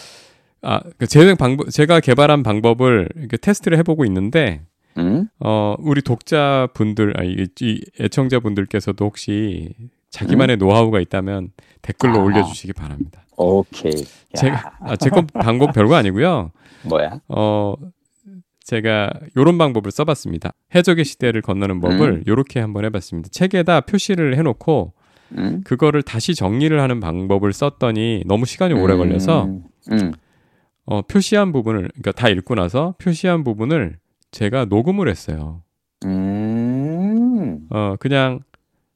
[0.65, 4.63] 아, 그 재생 방법, 제가 개발한 방법을 이렇게 테스트를 해보고 있는데,
[4.97, 5.27] 음?
[5.39, 9.73] 어, 우리 독자분들, 아니, 이 애청자분들께서도 혹시
[10.09, 10.59] 자기만의 음?
[10.59, 11.49] 노하우가 있다면
[11.83, 12.23] 댓글로 아.
[12.23, 13.23] 올려주시기 바랍니다.
[13.37, 13.91] 오케이.
[14.33, 16.51] 제가, 아, 제건 방법 별거 아니고요.
[16.83, 17.19] 뭐야?
[17.27, 17.75] 어,
[18.61, 20.53] 제가 요런 방법을 써봤습니다.
[20.73, 22.23] 해적의 시대를 건너는 법을 음.
[22.25, 23.29] 요렇게 한번 해봤습니다.
[23.31, 24.93] 책에다 표시를 해놓고
[25.37, 25.61] 음.
[25.63, 29.49] 그거를 다시 정리를 하는 방법을 썼더니 너무 시간이 오래 걸려서.
[30.85, 33.97] 어, 표시한 부분을 그러니까 다 읽고 나서 표시한 부분을
[34.31, 35.63] 제가 녹음을 했어요.
[36.05, 37.67] 음.
[37.69, 38.41] 어, 그냥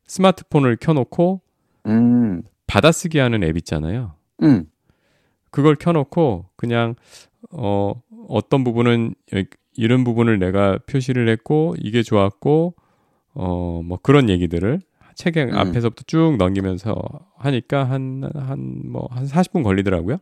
[0.06, 1.42] 스마트폰을 켜놓고
[1.88, 2.44] 음.
[2.68, 4.14] 받아쓰기 하는 앱 있잖아요.
[4.44, 4.66] 음.
[5.52, 6.96] 그걸 켜놓고 그냥
[7.52, 7.94] 어,
[8.28, 9.16] 어떤 부분은
[9.76, 12.76] 이런 부분을 내가 표시를 했고 이게 좋았고
[13.34, 14.82] 어, 뭐 그런 얘기들을
[15.16, 15.56] 책에 음.
[15.56, 16.96] 앞에서부터 쭉 넘기면서
[17.38, 20.18] 하니까 한 한 뭐한 40분 걸리더라고요.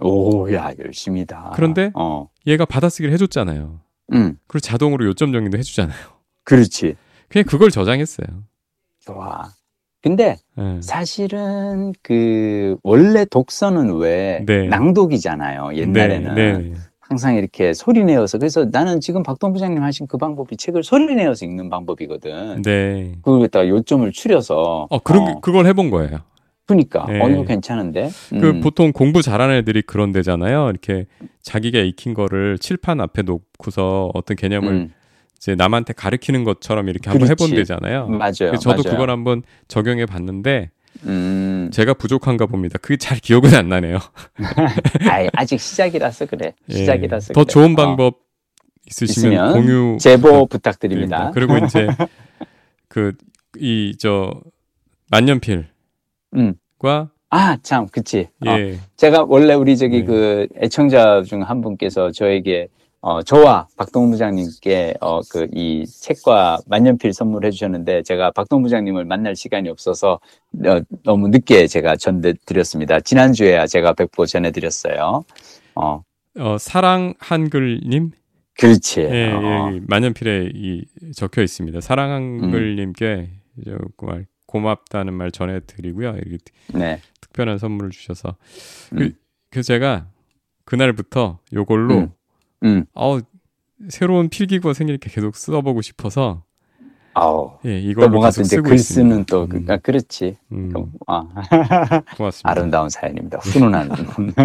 [0.00, 1.52] 오, 야, 열심히다.
[1.54, 2.28] 그런데 어.
[2.46, 3.80] 얘가 받아쓰기를 해줬잖아요.
[4.12, 4.38] 음.
[4.46, 5.98] 그리고 자동으로 요점 정리도 해주잖아요.
[6.44, 6.94] 그렇지.
[7.28, 8.26] 그냥 그걸 저장했어요.
[9.00, 9.50] 좋아.
[10.02, 10.80] 근데 네.
[10.82, 14.68] 사실은 그 원래 독서는 왜 네.
[14.68, 15.74] 낭독이잖아요.
[15.76, 16.58] 옛날에는 네.
[16.58, 16.72] 네.
[17.00, 21.46] 항상 이렇게 소리 내어서 그래서 나는 지금 박동 부장님 하신 그 방법이 책을 소리 내어서
[21.46, 22.62] 읽는 방법이거든.
[22.62, 23.12] 네.
[23.22, 24.86] 그거에다가 요점을 추려서.
[24.90, 25.40] 어, 그런 어.
[25.40, 26.20] 그걸 해본 거예요.
[26.66, 27.20] 그니까 네.
[27.22, 28.10] 어 이거 괜찮은데.
[28.30, 28.40] 그 음.
[28.40, 30.70] 그 보통 공부 잘하는 애들이 그런 데잖아요.
[30.70, 31.06] 이렇게
[31.42, 34.92] 자기가 익힌 거를 칠판 앞에 놓고서 어떤 개념을 음.
[35.36, 38.08] 이제 남한테 가르치는 것처럼 이렇게 한번 해본 데잖아요.
[38.08, 38.56] 맞아요.
[38.60, 38.82] 저도 맞아요.
[38.84, 40.70] 그걸 한번 적용해 봤는데
[41.04, 41.70] 음.
[41.72, 42.78] 제가 부족한가 봅니다.
[42.80, 43.98] 그게 잘 기억은 안 나네요.
[45.34, 46.54] 아직 시작이라서 그래.
[46.70, 46.74] 예.
[46.74, 47.34] 시작이라서 예.
[47.34, 47.52] 더 그래.
[47.52, 47.76] 좋은 어.
[47.76, 48.18] 방법 어.
[48.86, 51.30] 있으시면, 공유 제보 부탁드립니다.
[51.34, 51.86] 그리고 이제
[52.88, 53.12] 그
[53.56, 54.40] 이 저
[55.10, 55.66] 만년필
[56.36, 56.54] 음.
[56.78, 58.28] 과 아, 참, 그치.
[58.46, 58.74] 어, 예.
[58.74, 60.04] 어, 제가 원래 우리 저기 네.
[60.04, 62.68] 그 애청자 중 한 분께서 저에게
[63.00, 69.36] 어, 저와 박동훈 부장님께 어, 그 이 책과 만년필 선물해 주셨는데 제가 박동훈 부장님을 만날
[69.36, 70.20] 시간이 없어서
[70.64, 73.00] 어, 너무 늦게 제가 전해드렸습니다.
[73.00, 75.24] 지난주에야 제가 백보 전해드렸어요.
[75.74, 76.02] 어,
[76.38, 78.12] 어 사랑 한글님?
[78.58, 79.00] 그렇지.
[79.00, 79.70] 예, 어.
[79.74, 80.84] 예, 만년필에 이
[81.16, 81.80] 적혀 있습니다.
[81.80, 83.28] 사랑 한글님께
[83.66, 83.78] 음.
[83.98, 86.14] 정말 고맙다는 말 전해드리고요.
[86.24, 87.00] 이렇게 네.
[87.20, 88.36] 특별한 선물을 주셔서
[88.92, 88.98] 음.
[88.98, 89.12] 그,
[89.50, 90.06] 그 제가
[90.64, 92.12] 그날부터 요걸로 음.
[92.62, 92.84] 음.
[92.94, 93.18] 어
[93.88, 96.44] 새로운 필기구가 생기니까 계속 써보고 싶어서
[97.14, 97.58] 아우.
[97.64, 99.66] 예, 이걸 뭔가 또 이제 글 쓰는 또 그, 음.
[99.68, 100.36] 아, 그렇지.
[100.52, 100.72] 음.
[101.08, 101.24] 아.
[102.16, 102.50] 고맙습니다.
[102.50, 103.38] 아름다운 사연입니다.
[103.38, 103.90] 훈훈한.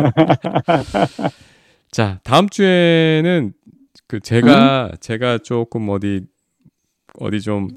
[1.91, 3.53] 자, 다음 주에는
[4.07, 4.91] 그 제가 음?
[4.99, 6.25] 제가 조금 어디
[7.19, 7.67] 어디 좀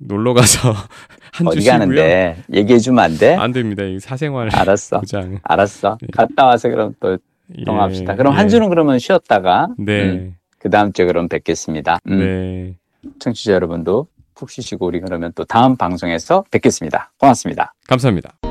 [0.00, 0.72] 놀러 가서
[1.32, 3.34] 한주 어디 가는데 얘기해 주면 안 돼?
[3.34, 3.84] 안 됩니다.
[3.84, 5.00] 이 사생활 알았어.
[5.00, 5.38] 보장.
[5.42, 5.98] 알았어.
[6.02, 6.06] 예.
[6.12, 7.18] 갔다 와서 그럼 또
[7.64, 8.14] 통합시다.
[8.14, 8.36] 예, 그럼 예.
[8.36, 10.02] 한 주는 그러면 쉬었다가 네.
[10.02, 11.98] 음, 그 다음 주에 그럼 뵙겠습니다.
[12.08, 12.18] 음.
[12.18, 13.10] 네.
[13.18, 17.12] 청취자 여러분도 푹 쉬시고 우리 그러면 또 다음 방송에서 뵙겠습니다.
[17.18, 17.74] 고맙습니다.
[17.86, 18.49] 감사합니다.